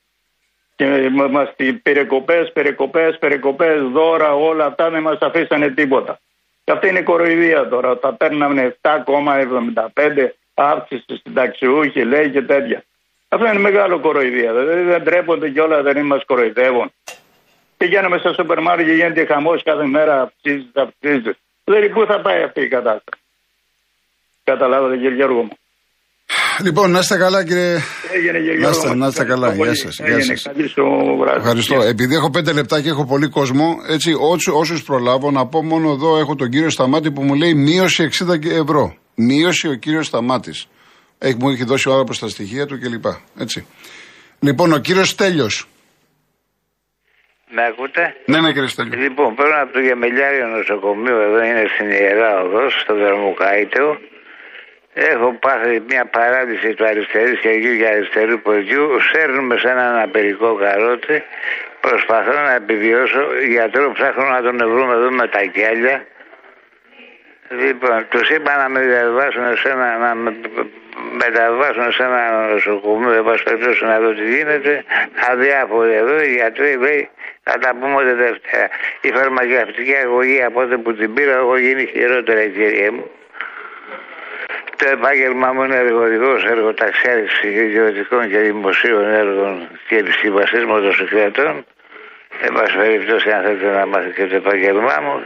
Και 0.76 1.10
μα 1.30 1.52
περικοπέ, 1.82 2.50
περικοπέ, 2.52 3.16
περικοπέ, 3.20 3.74
δώρα, 3.74 4.34
όλα 4.34 4.64
αυτά 4.64 4.90
δεν 4.90 5.02
μας 5.02 5.18
αφήσανε 5.20 5.68
τίποτα. 5.68 6.20
Και 6.64 6.72
αυτή 6.72 6.88
είναι 6.88 6.98
η 6.98 7.02
κοροϊδία 7.02 7.68
τώρα. 7.68 7.98
Τα 7.98 8.12
παίρναμε 8.12 8.76
7,75 8.80 10.28
αύξηση 10.54 11.16
στην 11.16 11.34
ταξιούχη, 11.34 12.04
λέει 12.04 12.30
και 12.30 12.42
τέτοια. 12.42 12.84
Αυτό 13.28 13.46
είναι 13.46 13.58
μεγάλο 13.58 13.98
κοροϊδία. 13.98 14.52
Δηλαδή 14.52 14.82
δεν 14.82 15.04
τρέπονται 15.04 15.50
κιόλα, 15.50 15.82
δεν 15.82 16.06
μας 16.06 16.24
κοροϊδεύουν. 16.24 16.92
Πηγαίνουμε 17.80 18.16
στο 18.22 18.30
σούπερ 18.38 18.58
μάρκετ 18.66 18.86
και 18.86 18.92
γίνεται 19.00 19.24
χαμός 19.32 19.62
κάθε 19.68 19.86
μέρα, 19.96 20.14
αυξήσει, 20.24 20.70
αυξήσει. 20.84 21.32
Δηλαδή, 21.64 21.86
πού 21.94 22.00
θα 22.10 22.16
πάει 22.26 22.40
αυτή 22.48 22.60
η 22.68 22.68
κατάσταση; 22.76 23.20
Καταλάβατε, 24.50 24.94
κύριε 24.96 25.16
Γιώργο 25.20 25.42
μου. 25.42 25.56
Λοιπόν, 26.64 26.90
να 26.90 26.98
είστε 26.98 27.16
καλά, 27.16 27.44
κύριε. 27.44 27.74
Έγινε, 28.14 28.38
κύριε 28.38 28.58
Να 28.58 28.68
είστε, 28.68 28.80
Γιώργο. 28.80 28.94
να 29.02 29.06
είστε 29.06 29.24
καλά. 29.24 29.54
Γεια 29.54 29.74
σας. 29.74 29.94
Γεια 29.96 30.06
Έγινε, 30.06 30.22
σας. 30.36 30.42
καλή 30.42 30.68
σου 30.68 30.82
βράδυ. 31.20 31.38
Ευχαριστώ. 31.38 31.80
Επειδή 31.80 32.14
έχω 32.14 32.30
πέντε 32.30 32.52
λεπτά 32.52 32.80
και 32.82 32.88
έχω 32.88 33.04
πολύ 33.06 33.28
κόσμο, 33.28 33.76
έτσι, 33.88 34.12
όσους 34.52 34.82
προλάβω, 34.84 35.30
να 35.30 35.46
πω 35.46 35.62
μόνο 35.64 35.90
εδώ 35.90 36.18
έχω 36.18 36.34
τον 36.34 36.50
κύριο 36.50 36.70
Σταμάτη 36.70 37.10
που 37.10 37.22
μου 37.22 37.34
λέει 37.34 37.54
μείωση 37.54 38.02
60 38.04 38.44
ευρώ. 38.62 38.96
Μείωση 39.14 39.68
ο 39.68 39.74
κύριος 39.74 40.06
Σταμάτης. 40.06 40.66
Έχει, 41.18 41.36
μου 41.40 41.48
έχει 41.48 41.64
δώσει 41.64 41.88
ο 41.88 41.90
άνθρωπος 41.92 42.18
τα 42.18 42.28
στοιχεία 42.28 42.66
του 42.66 42.78
κλπ. 42.80 43.04
Έτσι. 43.38 43.66
Λοιπόν, 44.40 44.72
ο 44.72 44.78
κύριος 44.78 45.14
Τέλειο. 45.14 45.48
Με 47.50 47.64
ακούτε; 47.66 48.14
Ναι, 48.24 48.40
ναι, 48.40 48.52
κύριε 48.52 48.68
Στέλιο. 48.68 48.98
Λοιπόν, 49.00 49.34
παίρνω 49.34 49.62
από 49.62 49.72
το 49.72 49.80
Γεμελιάριο 49.80 50.46
νοσοκομείο, 50.46 51.20
εδώ 51.20 51.42
είναι 51.44 51.64
στην 51.74 51.90
Ιερά 51.90 52.40
Οδός, 52.42 52.80
στο 52.80 52.94
Δρομοκαΐτεο. 52.94 53.98
Έχω 54.94 55.32
πάθει 55.40 55.82
μια 55.88 56.04
παράλυση 56.04 56.74
του 56.74 56.84
αριστερού 56.86 57.34
χεριού 57.36 57.76
και 57.78 57.86
αριστερού 57.86 58.40
ποδιού. 58.40 59.00
Σέρνουμε 59.12 59.56
σε 59.58 59.68
ένα 59.68 59.88
αναπηρικό 59.88 60.54
καρότσι. 60.54 61.22
Προσπαθώ 61.80 62.32
να 62.32 62.54
επιβιώσω. 62.54 63.22
Γιατρό 63.48 63.92
ψάχνω 63.92 64.24
να 64.24 64.42
τον 64.42 64.56
βρούμε 64.56 64.94
εδώ 64.94 65.10
με 65.10 65.26
τα 65.28 65.40
κέλια. 65.40 66.06
Λοιπόν, 67.50 68.06
τους 68.08 68.28
είπα 68.30 68.56
να 68.56 68.68
με 68.68 68.80
διαβάσουν 68.80 69.56
σε 69.56 69.68
ένα, 69.68 69.98
να 69.98 70.14
με 70.14 70.36
μεταβάσουν 71.22 71.92
σε 71.92 72.02
ένα 72.02 72.46
νοσοκομείο, 72.52 73.12
εν 73.12 73.24
πάση 73.24 73.42
περιπτώσει, 73.42 73.84
να 73.84 74.00
δω 74.00 74.12
τι 74.14 74.34
γίνεται. 74.34 74.84
Αδιάφοροι 75.30 75.92
εδώ, 75.92 76.22
οι 76.22 76.32
γιατροί 76.34 76.76
λέει, 76.76 77.08
θα 77.48 77.58
τα 77.58 77.70
πούμε 77.80 77.94
ότι 77.94 78.12
Δευτέρα. 78.12 78.68
Η 79.00 79.10
φαρμακευτική 79.10 79.94
αγωγή 79.94 80.42
από 80.42 80.60
τότε 80.60 80.76
που 80.76 80.94
την 80.94 81.14
πήρα, 81.14 81.32
έχω 81.32 81.56
γίνει 81.56 81.86
χειρότερα, 81.86 82.46
κύριε 82.46 82.90
μου. 82.90 83.10
Το 84.76 84.88
επάγγελμά 84.88 85.52
μου 85.52 85.62
είναι 85.62 85.76
εργοδικός, 85.76 86.44
εργοταξιάρης 86.44 87.42
ιδιωτικών 87.42 88.30
και 88.30 88.38
δημοσίων 88.38 89.04
έργων 89.04 89.68
και 89.88 90.04
συμβασίε 90.20 90.64
μοτοσυκλετών. 90.64 91.64
Εν 92.40 92.52
πάση 92.52 92.76
περιπτώσει, 92.76 93.30
αν 93.30 93.42
θέλετε 93.42 93.70
να 93.70 93.86
μάθετε 93.86 94.12
και 94.12 94.26
το 94.26 94.36
επάγγελμά 94.36 94.98
μου, 95.02 95.24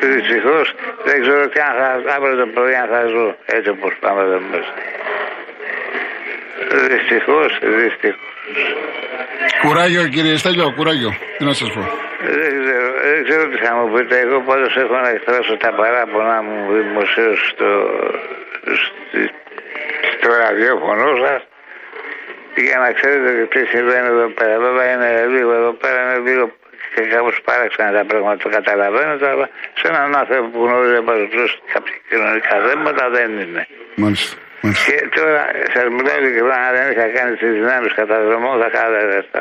Δυστυχώς 0.00 0.74
δεν 1.04 1.20
ξέρω 1.20 1.46
και 1.46 1.60
αν 1.60 2.02
θα, 2.04 2.14
αύριο 2.14 2.36
το 2.36 2.46
πρωί 2.46 2.74
αν 2.74 2.88
θα 2.88 3.06
ζω 3.06 3.36
έτσι 3.46 3.70
όπως 3.70 3.92
πάμε 4.00 4.22
εδώ 4.22 4.40
μέσα. 4.50 4.74
Δυστυχώς, 6.88 7.58
δυστυχώς. 7.62 8.99
Κουράγιο, 9.62 10.08
κύριε 10.08 10.36
Στέλιο, 10.36 10.72
κουράγιο. 10.76 11.10
Τι 11.38 11.44
να 11.44 11.52
σας 11.52 11.68
πω. 11.74 11.80
Δεν 12.38 12.52
ξέρω, 12.64 12.88
δεν 13.12 13.24
ξέρω 13.24 13.42
τι 13.48 13.56
θα 13.64 13.72
μου 13.74 13.86
πείτε. 13.94 14.18
Εγώ 14.18 14.40
πάντως 14.40 14.76
έχω 14.76 14.94
να 15.04 15.08
εκφράσω 15.08 15.56
τα 15.56 15.70
παράπονα 15.78 16.42
μου 16.42 16.56
δημοσίως 16.76 17.38
στο, 17.52 17.68
στη- 18.82 19.30
στο 20.18 20.28
ραδιόφωνο 20.42 21.06
σας. 21.24 21.40
Για 22.66 22.78
να 22.78 22.92
ξέρετε 22.92 23.30
τι 23.52 23.60
συμβαίνει 23.72 24.06
εδώ 24.06 24.26
πέρα. 24.38 24.58
Βέβαια 24.58 24.86
είναι 24.94 25.10
λίγο 25.36 25.52
εδώ 25.60 25.72
πέρα, 25.72 25.98
είναι 26.02 26.30
λίγο 26.30 26.44
και 26.94 27.02
κάπως 27.14 27.40
παράξενα 27.44 27.90
τα 27.98 28.04
πράγματα. 28.04 28.36
Το 28.42 28.48
καταλαβαίνω, 28.48 29.12
αλλά 29.32 29.48
σε 29.78 29.84
έναν 29.88 30.16
άνθρωπο 30.20 30.46
που 30.52 30.60
γνωρίζει 30.66 30.94
επαρκώς 31.02 31.50
κάποια 31.72 31.94
κοινωνικά 32.08 32.54
θέματα 32.68 33.04
δεν 33.16 33.30
είναι. 33.42 33.66
Μάλιστα. 33.94 34.36
Μάλιστα. 34.62 34.84
Και 34.86 34.96
τώρα 35.16 35.42
σα 35.74 35.80
μιλάω 35.96 36.16
ειλικρινά, 36.20 36.56
αν 36.66 36.72
δεν 36.76 36.86
είχα 36.92 37.06
κάνεις 37.16 37.38
τις 37.42 37.52
δυνάμεις 37.58 37.92
κατά 38.00 38.16
δρόμο, 38.26 38.48
θα 38.62 38.68
κάνατε. 38.76 39.16
Θα, 39.32 39.40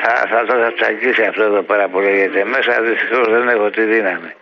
θα, 0.00 0.10
θα 0.30 0.38
το 0.46 0.52
είχα 0.58 0.70
τσακίσει 0.78 1.22
αυτό 1.30 1.42
εδώ 1.50 1.62
πέρα 1.62 1.84
που 1.90 1.98
λέγεται. 2.06 2.44
Μέσα 2.54 2.72
δυστυχώς 2.88 3.26
δεν 3.34 3.48
έχω 3.54 3.70
τη 3.76 3.82
δύναμη. 3.94 4.32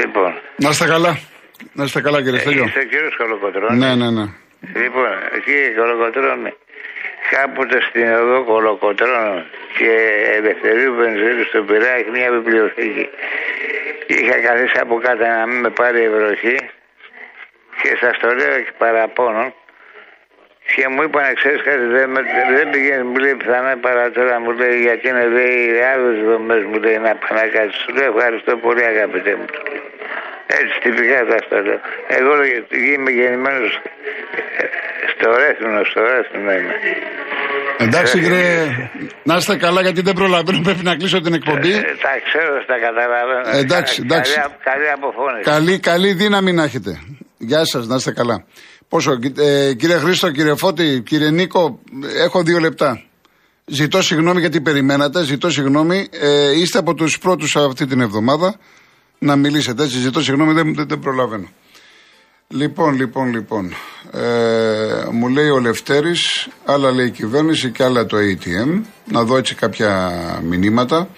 Λοιπόν, 0.00 0.30
Να 0.56 0.68
είστε 0.68 0.86
καλά. 0.94 1.12
Να 1.72 1.84
είστε 1.84 2.00
καλά, 2.00 2.22
κύριε 2.22 2.38
Στέλιο. 2.38 2.64
είστε 2.64 2.84
κύριος 2.84 3.16
Κολοκοτρώνης. 3.16 3.78
Ναι, 3.82 3.94
ναι, 4.00 4.08
ναι. 4.10 4.26
Λοιπόν, 4.82 5.10
κύριε 5.44 5.70
Κολοκοτρώνη, 5.78 6.52
κάποτε 7.30 7.76
στην 7.88 8.06
οδό 8.22 8.44
Κολοκοτρώνων 8.44 9.44
και 9.78 9.90
Ελευθερίου 10.38 10.94
Βενζέλου 10.94 11.44
στον 11.50 11.66
Πειραιά 11.66 11.92
έχει 12.00 12.10
μια 12.10 12.30
βιβλιοθήκη. 12.36 13.06
Είχα 14.06 14.36
καθίσει 14.46 14.78
από 14.80 14.94
κάτω 15.06 15.24
να 15.26 15.46
μην 15.46 15.58
με 15.60 15.70
πάρει 15.70 16.00
η 16.02 16.08
βροχή 16.08 16.56
και 17.82 17.92
σα 18.02 18.10
το 18.22 18.28
λέω 18.38 18.56
και 18.66 18.72
παραπώνω. 18.82 19.46
Και 20.74 20.84
μου 20.92 21.02
είπαν, 21.06 21.24
ξέρεις 21.40 21.60
κάτι, 21.68 21.84
δεν, 21.96 22.06
με- 22.14 22.26
δεν 22.58 22.66
πηγαίνει, 22.72 23.04
μου 23.10 23.16
λέει 23.24 23.34
πιθανά 23.42 23.72
παρά 23.86 24.04
τώρα, 24.16 24.34
μου 24.44 24.50
λέει, 24.60 24.76
γιατί 24.86 25.04
είναι 25.10 25.26
λέει 25.36 25.60
άλλες 25.92 26.16
δομές, 26.28 26.62
μου 26.70 26.78
λέει 26.84 26.98
να 27.06 27.12
πάει 27.22 27.34
να 27.40 27.46
κάτσει. 27.54 27.78
Του 27.86 27.92
λέω, 27.96 28.08
ευχαριστώ 28.16 28.52
πολύ, 28.64 28.82
αγαπητέ 28.92 29.32
μου. 29.38 29.46
του 29.54 29.60
λέω. 29.72 29.82
Έτσι, 30.58 30.74
τυπικά 30.82 31.18
θα 31.30 31.38
το 31.50 31.56
λέω. 31.66 31.80
Εγώ 32.18 32.32
είμαι 32.94 33.10
γεννημένος 33.18 33.72
στο 35.12 35.26
Ρέθινο, 35.42 35.78
στο 35.90 36.00
Ρέθινο 36.10 36.50
είμαι. 36.58 36.74
Εντάξει, 37.84 38.14
κύριε. 38.20 38.50
Να 39.22 39.34
είστε 39.36 39.56
καλά, 39.56 39.80
γιατί 39.86 40.00
δεν 40.08 40.14
προλαβαίνω. 40.14 40.60
Πρέπει 40.68 40.84
να 40.90 40.94
κλείσω 40.96 41.20
την 41.20 41.34
εκπομπή. 41.34 41.72
Ε, 41.72 41.80
τα 42.04 42.12
ξέρω, 42.26 42.54
τα 42.70 42.76
καταλαβαίνω. 42.86 43.42
Ε, 43.56 43.58
εντάξει, 43.64 43.94
Καλή- 43.96 44.10
εντάξει. 44.12 44.32
Καλή, 44.40 44.54
καλή 44.70 44.88
αποφώνηση. 44.98 45.44
Καλή, 45.50 45.74
καλή 45.90 46.12
δύναμη 46.12 46.52
να 46.52 46.62
έχετε. 46.62 46.90
Γεια 47.44 47.64
σας, 47.64 47.86
να 47.86 47.96
είστε 47.96 48.10
καλά. 48.10 48.44
Πόσο, 48.88 49.18
ε, 49.36 49.74
κύριε 49.74 49.96
Χρήστο, 49.98 50.30
κύριε 50.30 50.54
Φώτη, 50.54 51.02
κύριε 51.06 51.30
Νίκο, 51.30 51.80
έχω 52.16 52.42
δύο 52.42 52.58
λεπτά. 52.58 53.02
Ζητώ 53.64 54.02
συγγνώμη 54.02 54.40
γιατί 54.40 54.60
περιμένατε, 54.60 55.24
ζητώ 55.24 55.50
συγγνώμη. 55.50 56.08
Ε, 56.10 56.58
είστε 56.58 56.78
από 56.78 56.94
τους 56.94 57.18
πρώτους 57.18 57.56
αυτή 57.56 57.86
την 57.86 58.00
εβδομάδα. 58.00 58.54
να 59.18 59.36
μιλήσετε. 59.36 59.82
Έτσι, 59.82 59.98
ζητώ 59.98 60.22
συγγνώμη, 60.22 60.52
δεν, 60.52 60.74
δεν, 60.74 60.88
δεν 60.88 60.98
προλαβαίνω. 60.98 61.48
Λοιπόν, 62.48 62.94
λοιπόν, 62.94 63.30
λοιπόν. 63.30 63.74
Ε, 64.12 65.06
μου 65.10 65.28
λέει 65.28 65.48
ο 65.48 65.58
Λευτέρης, 65.58 66.48
άλλα 66.64 66.90
λέει 66.90 67.06
η 67.06 67.10
κυβέρνηση 67.10 67.70
και 67.70 67.84
άλλα 67.84 68.06
το 68.06 68.16
ATM. 68.16 68.80
Να 69.04 69.24
δω 69.24 69.36
έτσι 69.36 69.54
κάποια 69.54 70.12
μηνύματα. 70.44 71.08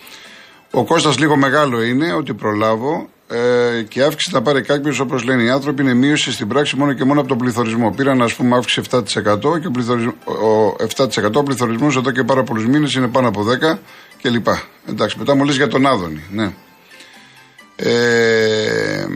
Ο 0.70 0.84
Κώστας 0.84 1.18
λίγο 1.18 1.36
μεγάλο 1.36 1.82
είναι, 1.82 2.12
ότι 2.12 2.34
προλάβω. 2.34 3.08
Ε, 3.28 3.82
και 3.82 3.98
η 3.98 4.02
αύξηση 4.02 4.30
θα 4.30 4.42
πάρει 4.42 4.62
κάποιος, 4.62 5.00
όπως 5.00 5.24
λένε 5.24 5.42
οι 5.42 5.50
άνθρωποι, 5.50 5.82
είναι 5.82 5.94
μείωση 5.94 6.32
στην 6.32 6.48
πράξη 6.48 6.76
μόνο 6.76 6.92
και 6.92 7.04
μόνο 7.04 7.20
από 7.20 7.28
τον 7.28 7.38
πληθωρισμό. 7.38 7.90
Πήραν, 7.90 8.22
ας 8.22 8.34
πούμε, 8.34 8.56
αύξηση 8.56 8.88
7% 8.90 9.60
και 9.60 9.66
ο, 9.66 9.70
πληθωρισμό, 9.70 10.14
ο 10.24 10.76
7% 10.96 11.32
ο 11.34 11.42
πληθωρισμός 11.42 11.96
εδώ 11.96 12.10
και 12.10 12.22
πάρα 12.22 12.42
πολλούς 12.42 12.66
μήνες 12.66 12.94
είναι 12.94 13.08
πάνω 13.08 13.28
από 13.28 13.44
10 13.72 13.78
κλπ. 14.22 14.46
Εντάξει, 14.88 15.18
μετά 15.18 15.34
μου 15.34 15.44
λε 15.44 15.52
για 15.52 15.68
τον 15.68 15.86
Άδωνη. 15.86 16.22
Ναι. 16.30 16.52
Ε, 17.76 19.06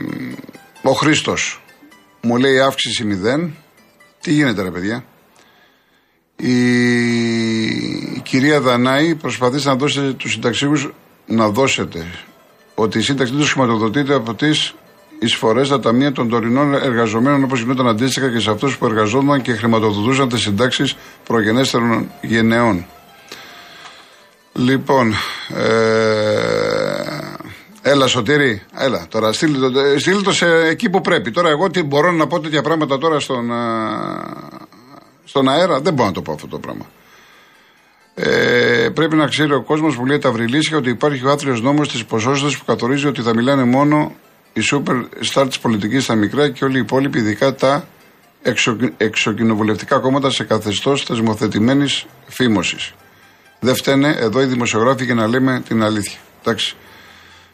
ο 0.81 0.91
Χρήστος 0.91 1.63
μου 2.21 2.37
λέει 2.37 2.59
αύξηση 2.59 3.19
0. 3.23 3.49
Τι 4.21 4.31
γίνεται, 4.31 4.61
ρε 4.61 4.71
παιδιά; 4.71 5.05
Η, 6.35 6.55
η 8.15 8.21
κυρία 8.23 8.61
Δανάη 8.61 9.15
προσπαθεί 9.15 9.65
να 9.67 9.75
δώσει 9.75 10.13
τους 10.13 10.31
συνταξίου 10.31 10.93
να 11.25 11.49
δώσετε 11.49 12.07
ότι 12.79 12.97
η 12.97 13.01
σύνταξη 13.01 13.33
τους 13.33 13.51
χρηματοδοτείται 13.51 14.13
από 14.13 14.33
τις 14.33 14.73
εισφορές 15.19 15.67
στα 15.67 15.79
ταμεία 15.79 16.11
των 16.11 16.29
τωρινών 16.29 16.73
εργαζομένων 16.73 17.43
όπως 17.43 17.59
γινόταν 17.59 17.87
αντίστοιχα 17.87 18.29
και 18.29 18.39
σε 18.39 18.51
αυτούς 18.51 18.77
που 18.77 18.85
εργαζόταν 18.85 19.41
και 19.41 19.53
χρηματοδοτούσαν 19.53 20.29
τις 20.29 20.41
συντάξεις 20.41 20.95
προγενέστερων 21.23 22.11
γενεών. 22.21 22.85
Λοιπόν, 24.53 25.13
ε, 25.55 25.69
έλα 27.81 28.07
Σωτήρη, 28.07 28.61
έλα 28.75 29.05
τώρα, 29.09 29.33
στείλτε 29.33 29.69
το, 29.69 29.99
στείλτε 29.99 30.21
το 30.21 30.31
σε 30.31 30.47
εκεί 30.67 30.89
που 30.89 31.01
πρέπει. 31.01 31.31
Τώρα 31.31 31.49
εγώ 31.49 31.69
τι 31.69 31.83
μπορώ 31.83 32.11
να 32.11 32.27
πω 32.27 32.39
τέτοια 32.39 32.61
πράγματα 32.61 32.97
τώρα 32.97 33.19
στον, 33.19 33.51
στον 35.23 35.49
αέρα, 35.49 35.81
δεν 35.81 35.93
μπορώ 35.93 36.07
να 36.07 36.13
το 36.13 36.21
πω 36.21 36.31
αυτό 36.31 36.47
το 36.47 36.59
πράγμα. 36.59 36.85
Ε, 38.15 38.89
πρέπει 38.93 39.15
να 39.15 39.27
ξέρει 39.27 39.53
ο 39.53 39.61
κόσμος 39.61 39.95
που 39.95 40.05
λέει 40.05 40.17
τα 40.17 40.31
βρυλίσια 40.31 40.77
ότι 40.77 40.89
υπάρχει 40.89 41.25
ο 41.25 41.31
άθριο 41.31 41.59
νόμος 41.61 41.89
της 41.89 42.05
ποσότητα 42.05 42.57
που 42.57 42.65
καθορίζει 42.65 43.07
ότι 43.07 43.21
θα 43.21 43.35
μιλάνε 43.35 43.63
μόνο 43.63 44.15
οι 44.53 44.59
σούπερ 44.59 44.95
στάρ 45.19 45.47
της 45.47 45.59
πολιτικής 45.59 46.03
στα 46.03 46.15
μικρά 46.15 46.49
και 46.49 46.65
όλοι 46.65 46.77
οι 46.77 46.79
υπόλοιποι, 46.79 47.17
ειδικά 47.17 47.55
τα 47.55 47.87
εξο, 48.41 48.77
εξοκοινοβουλευτικά 48.97 49.97
κόμματα 49.97 50.29
σε 50.29 50.43
καθεστώς 50.43 51.03
θεσμοθετημένης 51.03 52.05
φήμωσης. 52.27 52.93
Δεν 53.59 53.75
φταίνε 53.75 54.15
εδώ 54.19 54.41
οι 54.41 54.45
δημοσιογράφοι 54.45 55.05
για 55.05 55.13
να 55.13 55.27
λέμε 55.27 55.61
την 55.67 55.83
αλήθεια. 55.83 56.19
Εντάξει. 56.41 56.75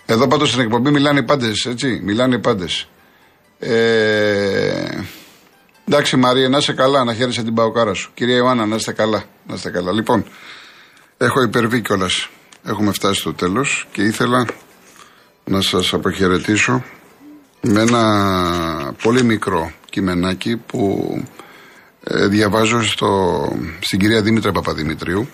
Εδώ 0.06 0.28
πάντως 0.28 0.50
στην 0.50 0.62
εκπομπή 0.62 0.92
μιλάνε 0.92 1.20
οι 1.20 1.24
πάντες, 1.24 1.66
έτσι. 1.66 2.02
Μιλάνε 2.04 2.36
οι 2.36 2.40
πάντες. 2.40 2.88
Ε, 3.60 5.04
εντάξει, 5.88 6.18
Μαρία, 6.18 6.50
να 6.50 6.58
είσαι 6.58 6.74
καλά, 6.74 7.04
να 7.04 7.14
χαίρεσαι 7.14 7.44
την 7.44 7.54
παοκάρα 7.54 7.94
σου. 7.94 8.12
Κυρία 8.14 8.36
Ιωάννα, 8.36 8.66
να 8.66 8.76
είστε 8.76 8.94
καλά. 8.94 9.24
Να 9.48 9.54
είστε 9.54 9.70
καλά. 9.70 9.92
Λοιπόν, 9.92 10.26
έχω 11.18 11.42
υπερβεί 11.42 11.82
κιόλας. 11.82 12.30
Έχουμε 12.64 12.92
φτάσει 12.92 13.20
στο 13.20 13.34
τέλος 13.34 13.88
και 13.92 14.02
ήθελα 14.02 14.46
να 15.44 15.62
σας 15.62 15.94
αποχαιρετήσω 15.94 16.84
με 17.62 17.82
ένα 17.82 18.94
πολύ 19.04 19.24
μικρό 19.24 19.72
κειμενάκι 19.90 20.58
που 20.58 21.10
ε, 22.04 22.28
διαβάζω 22.28 22.84
στο, 22.84 23.08
στην 23.80 24.00
κυρία 24.00 24.22
Δήμητρα 24.22 24.52
Παπαδημητρίου 24.52 25.28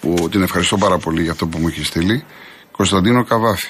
που 0.00 0.28
την 0.30 0.42
ευχαριστώ 0.42 0.76
πάρα 0.76 0.98
πολύ 0.98 1.22
για 1.22 1.30
αυτό 1.30 1.46
που 1.46 1.58
μου 1.58 1.68
έχει 1.68 1.84
στείλει. 1.84 2.24
Κωνσταντίνο 2.70 3.24
Καβάφη. 3.24 3.68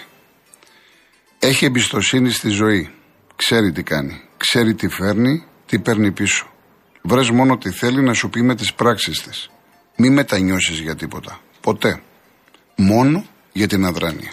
Έχει 1.38 1.64
εμπιστοσύνη 1.64 2.30
στη 2.30 2.48
ζωή. 2.48 2.90
Ξέρει 3.36 3.72
τι 3.72 3.82
κάνει. 3.82 4.22
Ξέρει 4.36 4.74
τι 4.74 4.88
φέρνει, 4.88 5.46
τι 5.72 5.78
παίρνει 5.78 6.12
πίσω. 6.12 6.46
Βρες 7.02 7.30
μόνο 7.30 7.58
τι 7.58 7.70
θέλει 7.70 8.02
να 8.02 8.14
σου 8.14 8.30
πει 8.30 8.42
με 8.42 8.54
τις 8.54 8.74
πράξεις 8.74 9.22
της. 9.22 9.50
Μη 9.96 10.10
μετανιώσεις 10.10 10.78
για 10.78 10.96
τίποτα. 10.96 11.40
Ποτέ. 11.60 12.02
Μόνο 12.76 13.24
για 13.52 13.66
την 13.66 13.84
αδράνεια. 13.84 14.32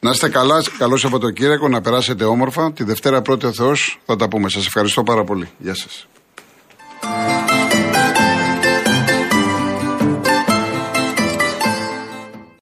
Να 0.00 0.10
είστε 0.10 0.28
καλά, 0.28 0.62
καλό 0.78 0.96
Σαββατοκύριακο, 0.96 1.68
να 1.68 1.80
περάσετε 1.80 2.24
όμορφα. 2.24 2.72
Τη 2.72 2.84
Δευτέρα 2.84 3.22
πρώτη 3.22 3.46
ο 3.46 3.52
Θεός 3.52 4.00
θα 4.06 4.16
τα 4.16 4.28
πούμε. 4.28 4.48
Σας 4.48 4.66
ευχαριστώ 4.66 5.02
πάρα 5.02 5.24
πολύ. 5.24 5.48
Γεια 5.58 5.74
σας. 5.74 6.08